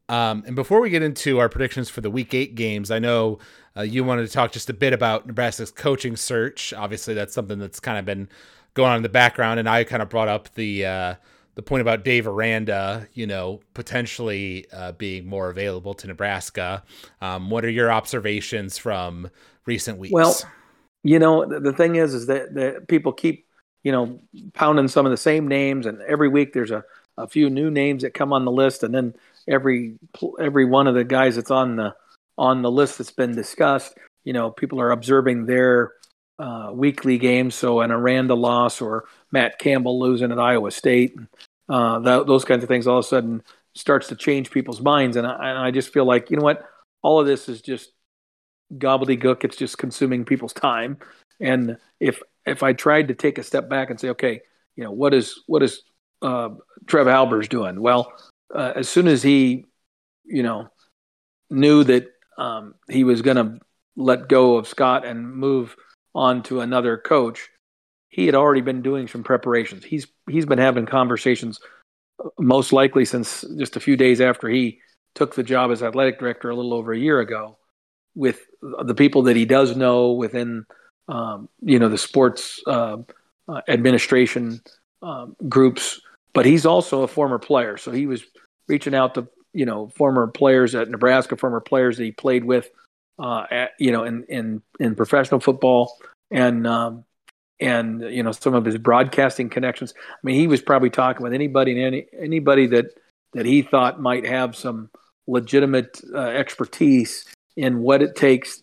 [0.09, 3.39] um, and before we get into our predictions for the Week Eight games, I know
[3.75, 6.73] uh, you wanted to talk just a bit about Nebraska's coaching search.
[6.73, 8.27] Obviously, that's something that's kind of been
[8.73, 11.15] going on in the background, and I kind of brought up the uh,
[11.55, 16.83] the point about Dave Aranda, you know, potentially uh, being more available to Nebraska.
[17.21, 19.29] Um, what are your observations from
[19.65, 20.13] recent weeks?
[20.13, 20.35] Well,
[21.03, 23.45] you know, the, the thing is, is that, that people keep,
[23.83, 24.19] you know,
[24.53, 26.83] pounding some of the same names, and every week there's a,
[27.17, 29.13] a few new names that come on the list, and then
[29.47, 29.95] every
[30.39, 31.95] every one of the guys that's on the
[32.37, 35.93] on the list that's been discussed, you know, people are observing their
[36.39, 37.55] uh, weekly games.
[37.55, 41.15] So an Aranda loss or Matt Campbell losing at Iowa State,
[41.69, 43.43] uh, that, those kinds of things, all of a sudden
[43.75, 45.15] starts to change people's minds.
[45.17, 46.65] And I, and I just feel like you know what,
[47.01, 47.91] all of this is just
[48.73, 49.43] gobbledygook.
[49.43, 50.97] It's just consuming people's time.
[51.39, 54.41] And if if I tried to take a step back and say, okay,
[54.75, 55.81] you know, what is what is
[56.23, 56.49] uh,
[56.87, 57.79] Trev Alberts doing?
[57.81, 58.11] Well,
[58.53, 59.65] uh, as soon as he,
[60.25, 60.69] you know,
[61.49, 62.07] knew that
[62.37, 63.59] um, he was going to
[63.95, 65.75] let go of Scott and move
[66.15, 67.49] on to another coach,
[68.09, 69.83] he had already been doing some preparations.
[69.83, 71.59] He's he's been having conversations,
[72.23, 74.79] uh, most likely since just a few days after he
[75.15, 77.57] took the job as athletic director a little over a year ago,
[78.15, 80.65] with the people that he does know within
[81.07, 82.97] um, you know the sports uh,
[83.47, 84.61] uh, administration
[85.01, 86.01] um, groups.
[86.33, 88.23] But he's also a former player, so he was
[88.67, 92.69] reaching out to you know former players at Nebraska, former players that he played with,
[93.19, 95.97] uh, at, you know, in in in professional football,
[96.31, 97.05] and um,
[97.59, 99.93] and you know some of his broadcasting connections.
[99.97, 102.87] I mean, he was probably talking with anybody and any anybody that
[103.33, 104.89] that he thought might have some
[105.27, 107.25] legitimate uh, expertise
[107.55, 108.61] in what it takes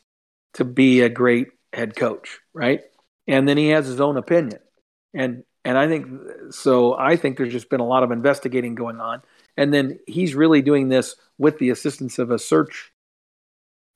[0.54, 2.82] to be a great head coach, right?
[3.26, 4.58] And then he has his own opinion,
[5.14, 6.06] and and I think
[6.50, 6.96] so.
[6.96, 9.22] I think there's just been a lot of investigating going on,
[9.56, 12.92] and then he's really doing this with the assistance of a search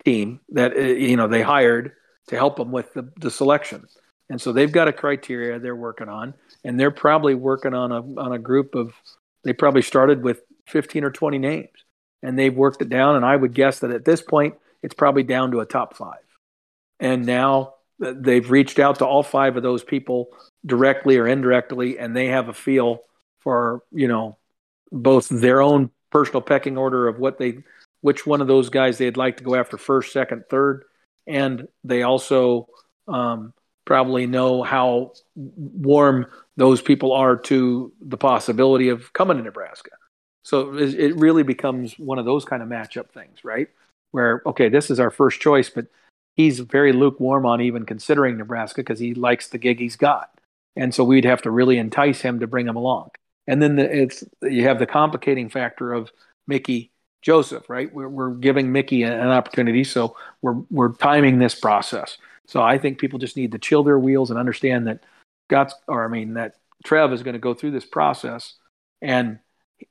[0.05, 1.93] team that uh, you know they hired
[2.29, 3.87] to help them with the, the selection.
[4.31, 6.35] And so they've got a criteria they're working on,
[6.65, 8.95] and they're probably working on a on a group of.
[9.45, 11.69] They probably started with 15 or 20 names,
[12.23, 13.17] and they've worked it down.
[13.17, 16.25] And I would guess that at this point, it's probably down to a top five.
[16.99, 20.29] And now they've reached out to all five of those people
[20.65, 23.01] directly or indirectly, and they have a feel
[23.41, 24.39] for you know
[24.91, 27.59] both their own personal pecking order of what they
[28.01, 30.85] which one of those guys they'd like to go after first, second, third,
[31.27, 32.69] and they also
[33.09, 33.55] um,
[33.87, 36.27] probably know how warm
[36.57, 39.91] those people are to the possibility of coming to Nebraska.
[40.43, 43.69] So it really becomes one of those kind of matchup things, right?
[44.11, 45.87] Where okay, this is our first choice, but
[46.35, 50.31] he's very lukewarm on even considering Nebraska because he likes the gig he's got,
[50.77, 53.11] and so we'd have to really entice him to bring him along.
[53.47, 56.11] And then the, it's you have the complicating factor of
[56.47, 57.93] Mickey Joseph, right?
[57.93, 62.19] We're, we're giving Mickey an opportunity, so we're we're timing this process.
[62.47, 65.05] So I think people just need to chill their wheels and understand that
[65.49, 68.55] Scott's, or I mean that Trev is going to go through this process,
[69.01, 69.39] and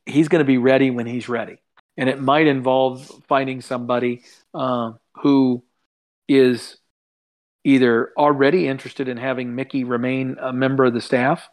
[0.05, 1.57] he's going to be ready when he's ready.
[1.97, 4.23] And it might involve finding somebody
[4.53, 5.63] uh, who
[6.37, 6.77] is
[7.63, 11.47] either already interested in having Mickey remain a member of the staff,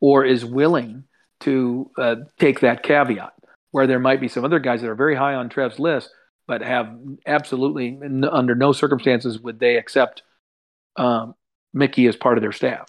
[0.00, 1.04] or is willing
[1.40, 3.32] to uh, take that caveat.
[3.70, 6.10] Where there might be some other guys that are very high on Trev's list,
[6.46, 7.98] but have absolutely
[8.30, 10.22] under no circumstances would they accept
[10.96, 11.34] um,
[11.74, 12.88] Mickey as part of their staff.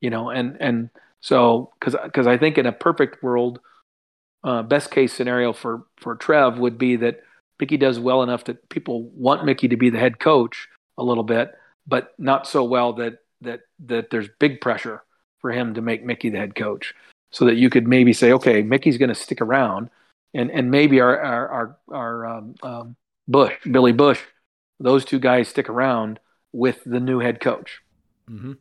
[0.00, 0.90] You know, and and
[1.20, 3.60] so because because I think in a perfect world,
[4.44, 7.20] uh, best case scenario for for Trev would be that
[7.60, 11.24] Mickey does well enough that people want Mickey to be the head coach a little
[11.24, 11.54] bit,
[11.86, 15.02] but not so well that that that there's big pressure
[15.40, 16.94] for him to make Mickey the head coach,
[17.30, 19.90] so that you could maybe say, okay, Mickey's going to stick around,
[20.34, 22.96] and and maybe our our our, our um, um,
[23.26, 24.20] Busch, Billy Busch,
[24.80, 26.18] those two guys stick around
[26.52, 27.80] with the new head coach.
[28.30, 28.52] Mm-hmm.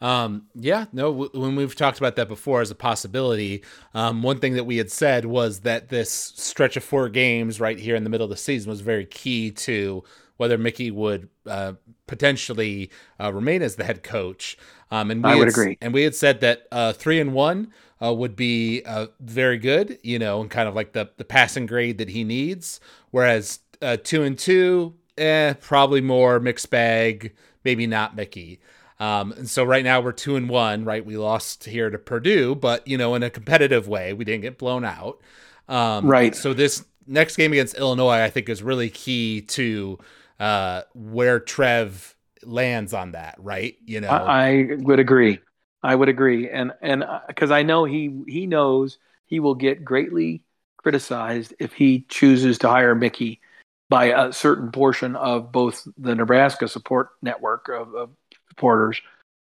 [0.00, 3.62] Um, yeah, no, w- when we've talked about that before as a possibility,
[3.94, 7.78] um, one thing that we had said was that this stretch of four games right
[7.78, 10.02] here in the middle of the season was very key to
[10.38, 11.74] whether Mickey would uh,
[12.06, 12.90] potentially
[13.20, 14.56] uh, remain as the head coach.
[14.90, 15.78] Um, and we I would had, agree.
[15.82, 17.72] And we had said that uh, three and one
[18.02, 21.66] uh, would be uh, very good, you know, and kind of like the the passing
[21.66, 22.80] grade that he needs.
[23.10, 27.34] Whereas uh, two and two, eh, probably more mixed bag,
[27.64, 28.60] maybe not Mickey.
[29.00, 31.04] Um, and so right now we're two and one, right?
[31.04, 34.58] We lost here to Purdue, but you know, in a competitive way, we didn't get
[34.58, 35.20] blown out.
[35.68, 36.36] Um, right.
[36.36, 39.98] So this next game against Illinois, I think, is really key to
[40.38, 43.36] uh, where Trev lands on that.
[43.38, 43.76] Right.
[43.86, 45.40] You know, I, I would agree.
[45.82, 49.82] I would agree, and and because uh, I know he he knows he will get
[49.82, 50.42] greatly
[50.76, 53.40] criticized if he chooses to hire Mickey
[53.88, 58.10] by a certain portion of both the Nebraska support network of, of
[58.50, 59.00] supporters,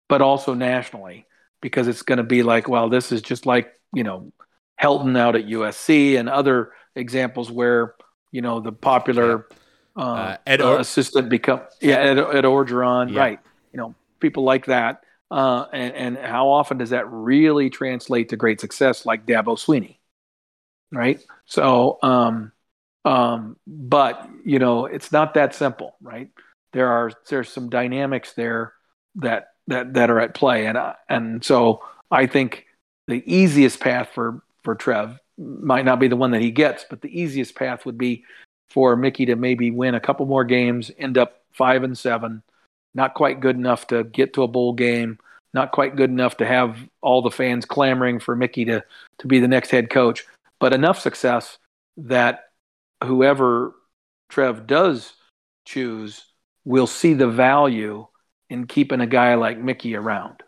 [0.09, 1.27] but also nationally,
[1.61, 4.33] because it's going to be like, well, this is just like you know
[4.81, 7.95] Helton out at USC and other examples where
[8.31, 9.47] you know the popular
[9.97, 13.21] uh, uh, Ed or- assistant become yeah Ed, Ed Orgeron, yeah.
[13.21, 13.41] right?
[13.73, 15.03] You know people like that.
[15.31, 19.97] Uh, and, and how often does that really translate to great success like Dabo Swinney
[20.93, 21.25] Right.
[21.47, 22.53] So, um,
[23.05, 26.29] um, but you know, it's not that simple, right?
[26.75, 28.75] There are there's some dynamics there
[29.17, 32.67] that that that are at play, and and so I think
[33.09, 37.01] the easiest path for for Trev might not be the one that he gets, but
[37.01, 38.25] the easiest path would be
[38.71, 42.43] for Mickey to maybe win a couple more games, end up five and seven,
[42.95, 45.19] not quite good enough to get to a bowl game,
[45.53, 48.83] not quite good enough to have all the fans clamoring for Mickey to
[49.19, 50.25] to be the next head coach,
[50.59, 51.59] but enough success
[51.97, 52.45] that
[53.05, 53.75] whoever
[54.31, 55.13] Trev does
[55.65, 56.25] choose
[56.65, 58.07] will see the value
[58.53, 60.43] in keeping a guy like Mickey around,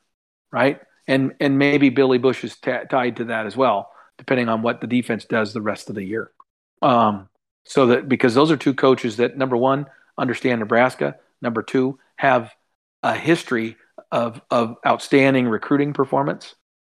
[0.52, 0.80] right?
[1.09, 4.80] And and maybe Billy Busch is t- tied to that as well, depending on what
[4.80, 6.30] the defense does the rest of the year.
[6.82, 7.28] Um,
[7.64, 9.86] so that because those are two coaches that number one
[10.18, 12.52] understand Nebraska, number two have
[13.02, 13.76] a history
[14.12, 16.55] of of outstanding recruiting performance,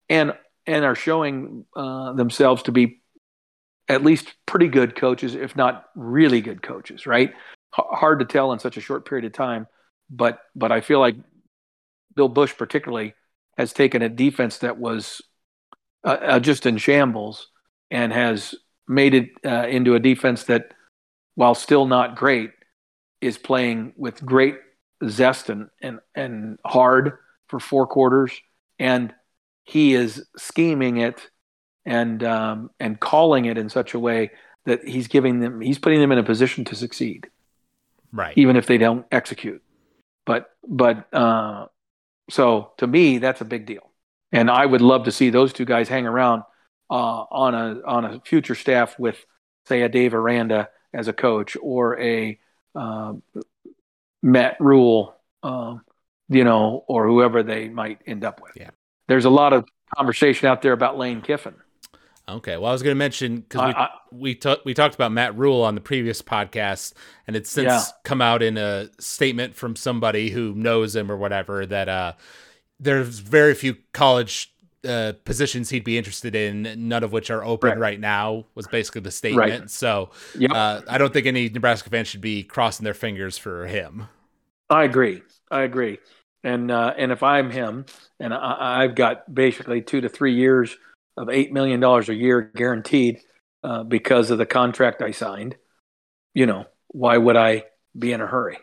[0.08, 0.34] and
[0.66, 3.00] and are showing uh, themselves to be
[3.88, 7.30] at least pretty good coaches, if not really good coaches, right?
[7.78, 9.66] H- hard to tell in such a short period of time,
[10.10, 11.16] but but I feel like
[12.14, 13.14] Bill Busch particularly
[13.56, 15.20] has taken a defense that was
[16.04, 17.48] uh, uh, just in shambles
[17.90, 18.54] and has
[18.86, 20.72] made it uh, into a defense that,
[21.34, 22.50] while still not great,
[23.20, 24.56] is playing with great
[25.08, 28.32] zest and and, and hard for four quarters,
[28.78, 29.12] and
[29.64, 31.28] he is scheming it
[31.84, 34.30] and um, and calling it in such a way
[34.66, 37.28] that he's giving them he's putting them in a position to succeed.
[38.12, 38.36] Right.
[38.38, 39.62] Even if they don't execute
[40.28, 41.66] but but uh,
[42.28, 43.90] so to me that's a big deal.
[44.30, 46.42] And i would love to see those two guys hang around
[46.90, 49.16] uh, on a on a future staff with
[49.66, 52.38] say a dave aranda as a coach or a
[52.74, 53.14] uh,
[54.22, 55.80] matt Rhule, um,
[56.28, 58.52] you know or whoever they might end up with.
[58.54, 58.70] Yeah.
[59.08, 59.64] There's a lot of
[59.96, 61.54] conversation out there about lane kiffin
[62.28, 62.56] Okay.
[62.56, 63.74] Well, I was going to mention because
[64.12, 66.92] we we, t- we talked about Matt Rhule on the previous podcast,
[67.26, 67.84] and it's since yeah.
[68.04, 72.12] come out in a statement from somebody who knows him or whatever that uh,
[72.78, 74.52] there's very few college
[74.86, 78.44] uh, positions he'd be interested in, none of which are open right, right now.
[78.54, 79.60] Was basically the statement.
[79.60, 79.70] Right.
[79.70, 80.52] So yep.
[80.52, 84.06] uh, I don't think any Nebraska fans should be crossing their fingers for him.
[84.70, 85.22] I agree.
[85.50, 85.98] I agree.
[86.44, 87.86] And uh, and if I'm him,
[88.20, 90.76] and I, I've got basically two to three years
[91.18, 93.20] of eight million dollars a year guaranteed
[93.64, 95.56] uh, because of the contract I signed,
[96.32, 97.64] you know, why would I
[97.98, 98.58] be in a hurry?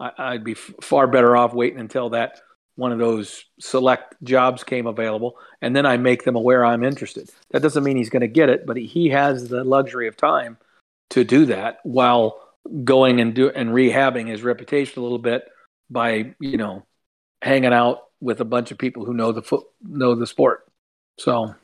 [0.00, 2.40] I, would be f- far better off waiting until that
[2.76, 7.30] one of those select jobs came available, and then I make them aware I'm interested.
[7.50, 10.58] That doesn't mean he's going to get it, but he has the luxury of time
[11.10, 12.40] to do that while
[12.82, 15.44] going and do and rehabbing his reputation a little bit
[15.90, 16.84] by you know
[17.42, 20.66] hanging out with a bunch of people who know the foot know the sport.
[21.18, 21.54] So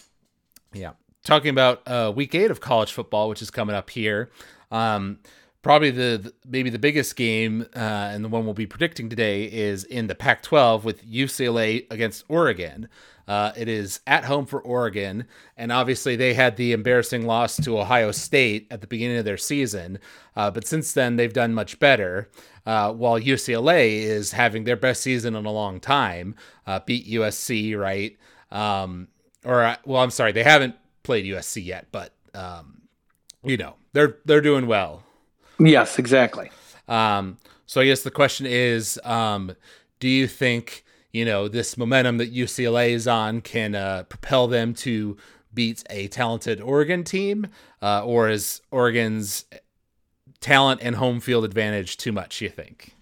[0.72, 0.92] yeah.
[1.22, 4.30] Talking about uh, week eight of college football, which is coming up here.
[4.70, 5.18] Um,
[5.62, 9.44] probably the, the, maybe the biggest game uh, and the one we'll be predicting today
[9.44, 12.88] is in the Pac-12 with UCLA against Oregon.
[13.28, 15.24] Uh, it is at home for Oregon,
[15.56, 19.36] and obviously they had the embarrassing loss to Ohio State at the beginning of their
[19.36, 20.00] season.
[20.34, 22.28] Uh, but since then, they've done much better.
[22.66, 26.34] Uh, while UCLA is having their best season in a long time,
[26.66, 28.18] uh, beat USC right.
[28.50, 29.06] Um,
[29.44, 32.82] or uh, well, I'm sorry, they haven't played USC yet, but um,
[33.42, 35.02] you know they're they're doing well.
[35.58, 36.50] Yes, exactly.
[36.88, 37.36] Um,
[37.66, 39.52] so I guess the question is, um,
[39.98, 44.74] do you think you know this momentum that UCLA is on can uh, propel them
[44.74, 45.16] to
[45.52, 47.46] beat a talented Oregon team,
[47.82, 49.44] uh, or is Oregon's
[50.40, 52.40] talent and home field advantage too much?
[52.40, 52.94] You think?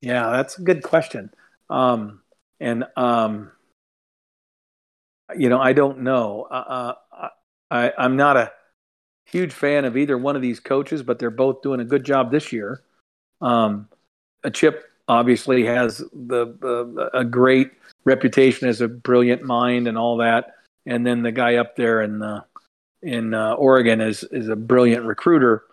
[0.00, 1.30] Yeah, that's a good question.
[1.70, 2.20] Um,
[2.60, 3.50] and um,
[5.36, 6.46] you know, I don't know.
[6.50, 7.28] Uh, uh
[7.70, 8.52] I, I'm not a
[9.26, 12.30] huge fan of either one of these coaches, but they're both doing a good job
[12.30, 12.82] this year.
[13.40, 13.88] Um,
[14.44, 17.72] a Chip obviously has the, a great
[18.04, 20.54] reputation as a brilliant mind and all that.
[20.86, 22.44] And then the guy up there in the,
[23.02, 25.64] in uh, Oregon is is a brilliant recruiter.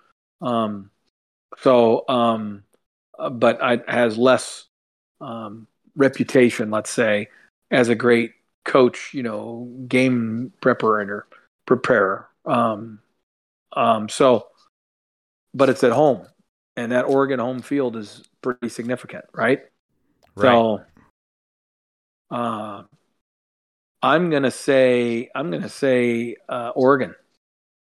[0.41, 0.91] Um,
[1.59, 2.63] so, um,
[3.17, 4.65] uh, but I, has less
[5.21, 7.29] um, reputation, let's say,
[7.69, 8.33] as a great
[8.65, 9.13] coach.
[9.13, 11.23] You know, game preparator,
[11.65, 12.27] preparer.
[12.45, 12.99] Um,
[13.73, 14.47] um, so,
[15.53, 16.25] but it's at home,
[16.75, 19.61] and that Oregon home field is pretty significant, right?
[20.35, 20.51] Right.
[20.51, 20.81] So,
[22.31, 22.83] uh,
[24.01, 27.15] I'm gonna say I'm gonna say uh, Oregon.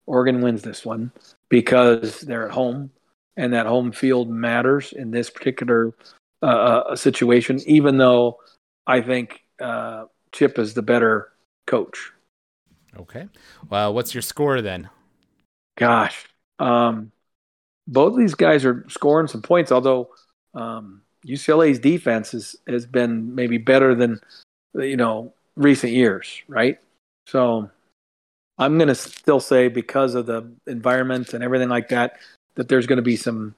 [0.05, 1.11] Oregon wins this one
[1.49, 2.91] because they're at home,
[3.35, 5.93] and that home field matters in this particular
[6.41, 7.59] uh, uh situation.
[7.65, 8.39] Even though
[8.85, 11.29] I think uh, Chip is the better
[11.65, 12.11] coach.
[12.97, 13.27] Okay.
[13.69, 14.89] Well, what's your score then?
[15.77, 16.25] Gosh,
[16.59, 17.11] um,
[17.87, 19.71] both of these guys are scoring some points.
[19.71, 20.09] Although
[20.53, 24.19] um, UCLA's defense is, has been maybe better than
[24.73, 26.79] you know recent years, right?
[27.27, 27.69] So
[28.57, 32.17] I'm going to still say because of the environment and everything like that,
[32.55, 33.53] that there's going to be some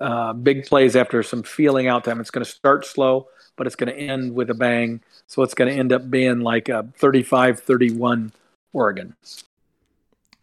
[0.00, 2.20] uh, big plays after some feeling out time.
[2.20, 3.28] It's going to start slow,
[3.58, 5.02] but it's going to end with a bang.
[5.26, 8.32] So it's going to end up being like a 35 31
[8.72, 9.14] Oregon.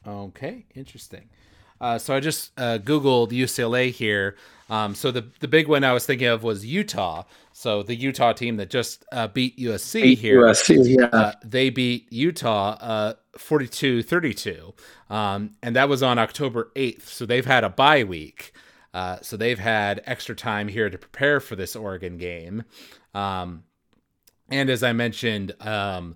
[0.05, 1.29] Okay, interesting.
[1.81, 4.35] Uh, so I just uh, Googled UCLA here.
[4.69, 7.23] Um, so the the big one I was thinking of was Utah.
[7.53, 10.41] So the Utah team that just uh, beat USC beat here.
[10.41, 11.05] USC, yeah.
[11.05, 14.73] Uh, they beat Utah uh, 42-32.
[15.09, 17.03] Um, and that was on October 8th.
[17.03, 18.53] So they've had a bye week.
[18.93, 22.63] Uh, so they've had extra time here to prepare for this Oregon game.
[23.15, 23.63] Um,
[24.49, 26.15] and as I mentioned, um,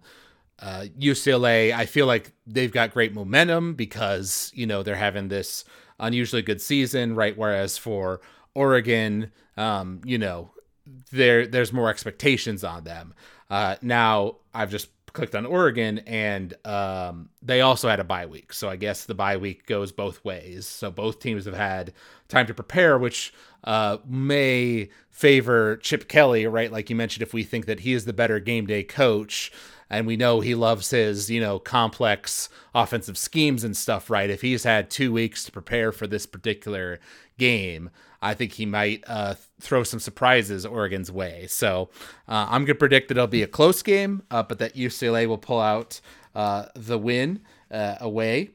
[0.60, 5.64] uh, UCLA, I feel like they've got great momentum because you know they're having this
[6.00, 7.38] unusually good season, right?
[7.38, 8.22] Whereas for
[8.54, 10.52] Oregon, um, you know,
[11.12, 13.14] there there's more expectations on them.
[13.50, 18.54] Uh, now I've just clicked on Oregon, and um, they also had a bye week,
[18.54, 20.68] so I guess the bye week goes both ways.
[20.68, 21.94] So both teams have had
[22.28, 26.72] time to prepare, which uh, may favor Chip Kelly, right?
[26.72, 29.52] Like you mentioned, if we think that he is the better game day coach,
[29.90, 34.30] and we know he loves his, you know, complex offensive schemes and stuff, right?
[34.30, 36.99] If he's had two weeks to prepare for this particular
[37.38, 37.90] game,
[38.22, 41.48] I think he might uh, throw some surprises Oregon's way.
[41.48, 41.90] So
[42.27, 45.26] uh, I'm going to predict that it'll be a close game, uh, but that UCLA
[45.27, 46.02] will pull out
[46.36, 47.41] uh, the win
[47.72, 48.52] uh, away.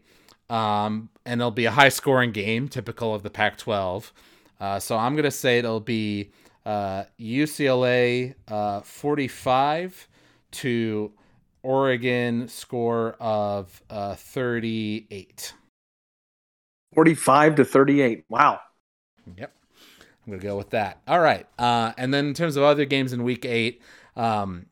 [0.51, 4.12] Um, and it'll be a high scoring game, typical of the Pac 12.
[4.60, 6.31] Uh, so I'm going to say it'll be
[6.66, 8.35] UCLA
[8.85, 10.09] 45
[10.52, 11.12] to
[11.64, 15.55] Oregon score of uh, 38.
[16.94, 18.24] 45 to 38.
[18.28, 18.60] Wow.
[19.36, 19.52] Yep.
[20.26, 21.01] I'm going to go with that.
[21.09, 21.47] All right.
[21.59, 23.82] Uh, and then in terms of other games in week eight,
[24.14, 24.66] um,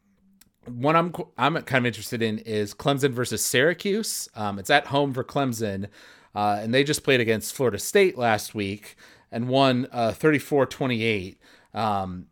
[0.66, 4.28] one I'm I'm kind of interested in is Clemson versus Syracuse.
[4.36, 5.88] Um, it's at home for Clemson,
[6.36, 8.96] uh, and they just played against Florida State last week
[9.32, 11.36] and won uh, 34-28.
[11.74, 12.26] Um,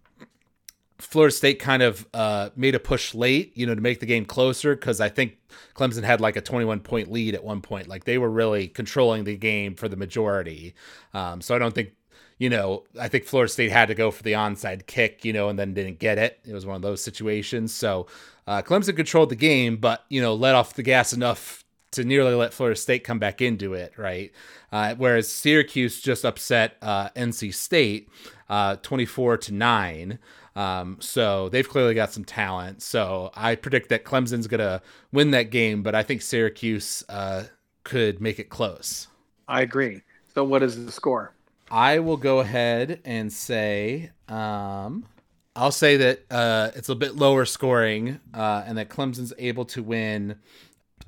[0.99, 4.25] Florida State kind of uh, made a push late, you know, to make the game
[4.25, 5.39] closer because I think
[5.75, 7.89] Clemson had like a 21 point lead at one point.
[7.89, 10.75] Like they were really controlling the game for the majority.
[11.15, 11.93] Um, so I don't think,
[12.39, 15.49] you know, I think Florida State had to go for the onside kick, you know,
[15.49, 16.39] and then didn't get it.
[16.47, 17.75] It was one of those situations.
[17.75, 18.07] So
[18.47, 22.35] uh, Clemson controlled the game, but, you know, let off the gas enough to nearly
[22.35, 24.33] let Florida State come back into it, right?
[24.73, 28.09] Uh, whereas Syracuse just upset uh, NC State
[28.49, 30.19] uh, 24 to 9.
[30.57, 32.83] Um, so they've clearly got some talent.
[32.83, 37.45] So I predict that Clemson's going to win that game, but I think Syracuse uh,
[37.85, 39.09] could make it close.
[39.49, 40.03] I agree.
[40.35, 41.35] So what is the score?
[41.71, 45.07] I will go ahead and say, um,
[45.55, 49.83] I'll say that uh, it's a bit lower scoring, uh, and that Clemson's able to
[49.83, 50.37] win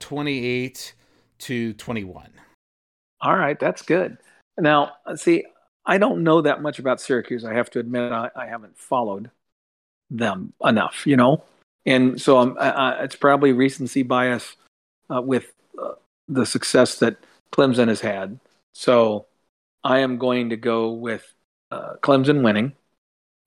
[0.03, 0.95] 28
[1.39, 2.29] to 21.
[3.21, 4.19] All right, that's good.
[4.59, 5.45] Now, see,
[5.87, 7.45] I don't know that much about Syracuse.
[7.45, 9.31] I have to admit, I, I haven't followed
[10.11, 11.45] them enough, you know,
[11.87, 14.57] and so um, it's probably recency bias
[15.09, 15.93] uh, with uh,
[16.29, 17.17] the success that
[17.53, 18.39] Clemson has had.
[18.75, 19.27] So
[19.85, 21.33] I am going to go with
[21.71, 22.73] uh, Clemson winning,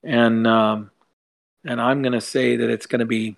[0.03, 0.91] and um,
[1.65, 3.36] and I'm going to say that it's going to be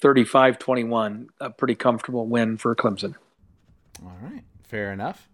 [0.00, 3.14] 35-21, a pretty comfortable win for Clemson.
[4.04, 5.28] All right, fair enough.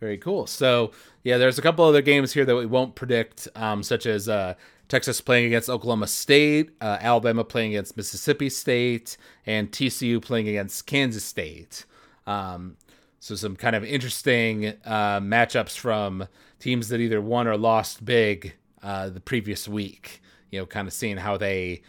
[0.00, 0.46] Very cool.
[0.46, 0.90] So
[1.22, 4.54] yeah, there's a couple other games here that we won't predict, um, such as uh,
[4.88, 9.16] Texas playing against Oklahoma State, uh, Alabama playing against Mississippi State,
[9.46, 11.84] and TCU playing against Kansas State.
[12.26, 12.76] Um,
[13.20, 16.26] so some kind of interesting uh, matchups from
[16.58, 20.20] teams that either won or lost big uh, the previous week.
[20.50, 21.82] you know, kind of seeing how they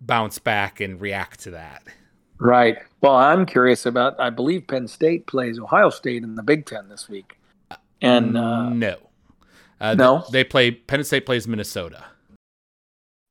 [0.00, 1.82] bounce back and react to that.
[2.38, 2.78] Right.
[3.00, 4.18] Well, I'm curious about.
[4.20, 7.38] I believe Penn State plays Ohio State in the Big Ten this week,
[8.02, 8.96] and uh, no,
[9.80, 10.70] uh, no, they, they play.
[10.70, 12.04] Penn State plays Minnesota.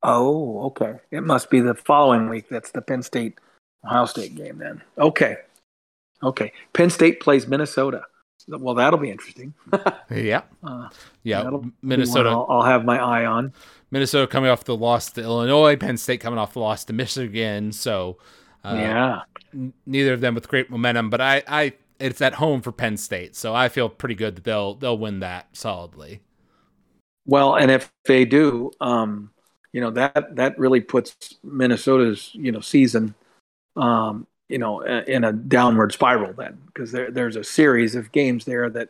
[0.02, 0.96] Oh, okay.
[1.10, 2.48] It must be the following week.
[2.50, 3.40] That's the Penn State
[3.84, 4.82] Ohio State game then.
[5.00, 5.38] Okay.
[6.22, 6.52] Okay.
[6.74, 8.04] Penn State plays Minnesota.
[8.48, 9.54] Well, that'll be interesting.
[10.12, 10.42] yeah.
[10.64, 10.90] Uh,
[11.24, 11.50] yeah.
[11.82, 12.30] Minnesota.
[12.30, 13.54] I'll, I'll, have my eye on.
[13.92, 15.76] Minnesota coming off the loss to Illinois.
[15.76, 17.72] Penn State coming off the loss to Michigan.
[17.72, 18.18] So,
[18.64, 19.22] uh, yeah.
[19.54, 22.98] N- neither of them with great momentum, but I, I, it's at home for Penn
[22.98, 26.22] State, so I feel pretty good that they'll they'll win that solidly.
[27.26, 29.32] Well, and if they do, um,
[29.72, 33.16] you know that that really puts Minnesota's you know season
[33.76, 38.46] um, you know, in a downward spiral then, because there, there's a series of games
[38.46, 38.90] there that,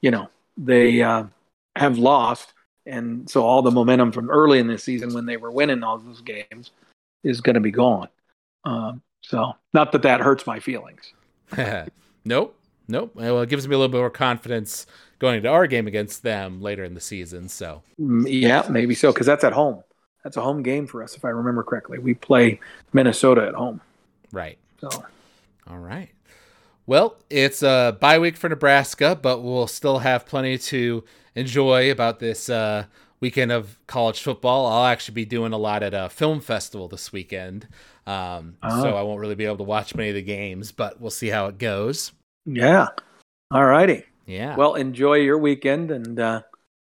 [0.00, 1.24] you know, they uh,
[1.76, 2.52] have lost.
[2.86, 5.98] And so all the momentum from early in the season when they were winning all
[5.98, 6.70] those games
[7.22, 8.08] is going to be gone.
[8.64, 11.12] Um, so not that that hurts my feelings.
[12.24, 12.58] nope.
[12.88, 13.14] Nope.
[13.14, 14.86] Well, it gives me a little bit more confidence
[15.18, 17.48] going into our game against them later in the season.
[17.48, 19.12] So mm, yeah, maybe so.
[19.12, 19.82] Cause that's at home.
[20.24, 21.14] That's a home game for us.
[21.14, 22.60] If I remember correctly, we play
[22.92, 23.80] Minnesota at home.
[24.32, 24.58] Right.
[24.80, 24.88] So,
[25.68, 26.10] all right.
[26.86, 32.20] Well, it's a bye week for Nebraska, but we'll still have plenty to enjoy about
[32.20, 32.84] this uh,
[33.20, 34.66] weekend of college football.
[34.66, 37.66] I'll actually be doing a lot at a film festival this weekend,
[38.06, 38.82] um, oh.
[38.82, 41.28] so I won't really be able to watch many of the games, but we'll see
[41.28, 42.12] how it goes.
[42.46, 42.88] Yeah.
[43.50, 44.04] All righty.
[44.26, 44.56] Yeah.
[44.56, 46.42] Well, enjoy your weekend and uh,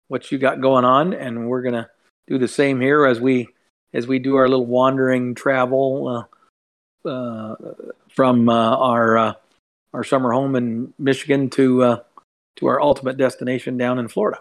[0.09, 1.89] what you got going on, and we're gonna
[2.27, 3.49] do the same here as we
[3.95, 6.09] as we do our little wandering travel.
[6.09, 6.25] Uh, uh,
[7.07, 9.35] from uh, our uh,
[9.93, 11.99] our summer home in Michigan to
[12.57, 14.41] to our ultimate destination down in Florida.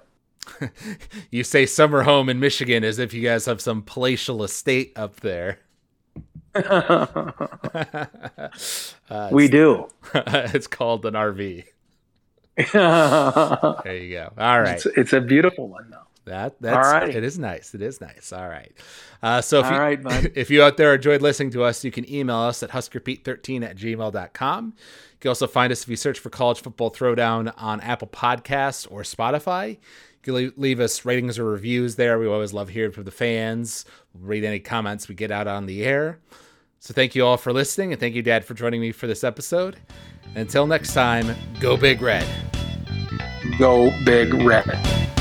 [1.32, 5.20] you say summer home in Michigan as if you guys have some palatial estate up
[5.22, 5.60] there.
[6.56, 8.10] uh,
[9.32, 9.88] we do.
[10.14, 11.66] it's called an RV.
[12.56, 14.34] there you go.
[14.38, 14.76] All right.
[14.76, 16.05] It's, it's, a beautiful one, though.
[16.26, 17.16] That that's All right.
[17.16, 17.74] it is nice.
[17.76, 18.34] It is nice.
[18.34, 18.72] All right.
[19.22, 21.92] Uh, so if All you, right, if you out there enjoyed listening to us, you
[21.92, 24.66] can email us at huskerpete13 at gmail.com.
[24.76, 28.88] You can also find us if you search for College Football Throwdown on Apple Podcasts
[28.90, 29.78] or Spotify.
[30.26, 32.18] You can leave us ratings or reviews there.
[32.18, 33.86] We always love hearing from the fans.
[34.14, 36.20] We'll read any comments we get out on the air.
[36.80, 39.24] So thank you all for listening, and thank you, Dad, for joining me for this
[39.24, 39.78] episode.
[40.30, 42.28] And until next time, go Big Red.
[43.58, 45.15] Go Big Red.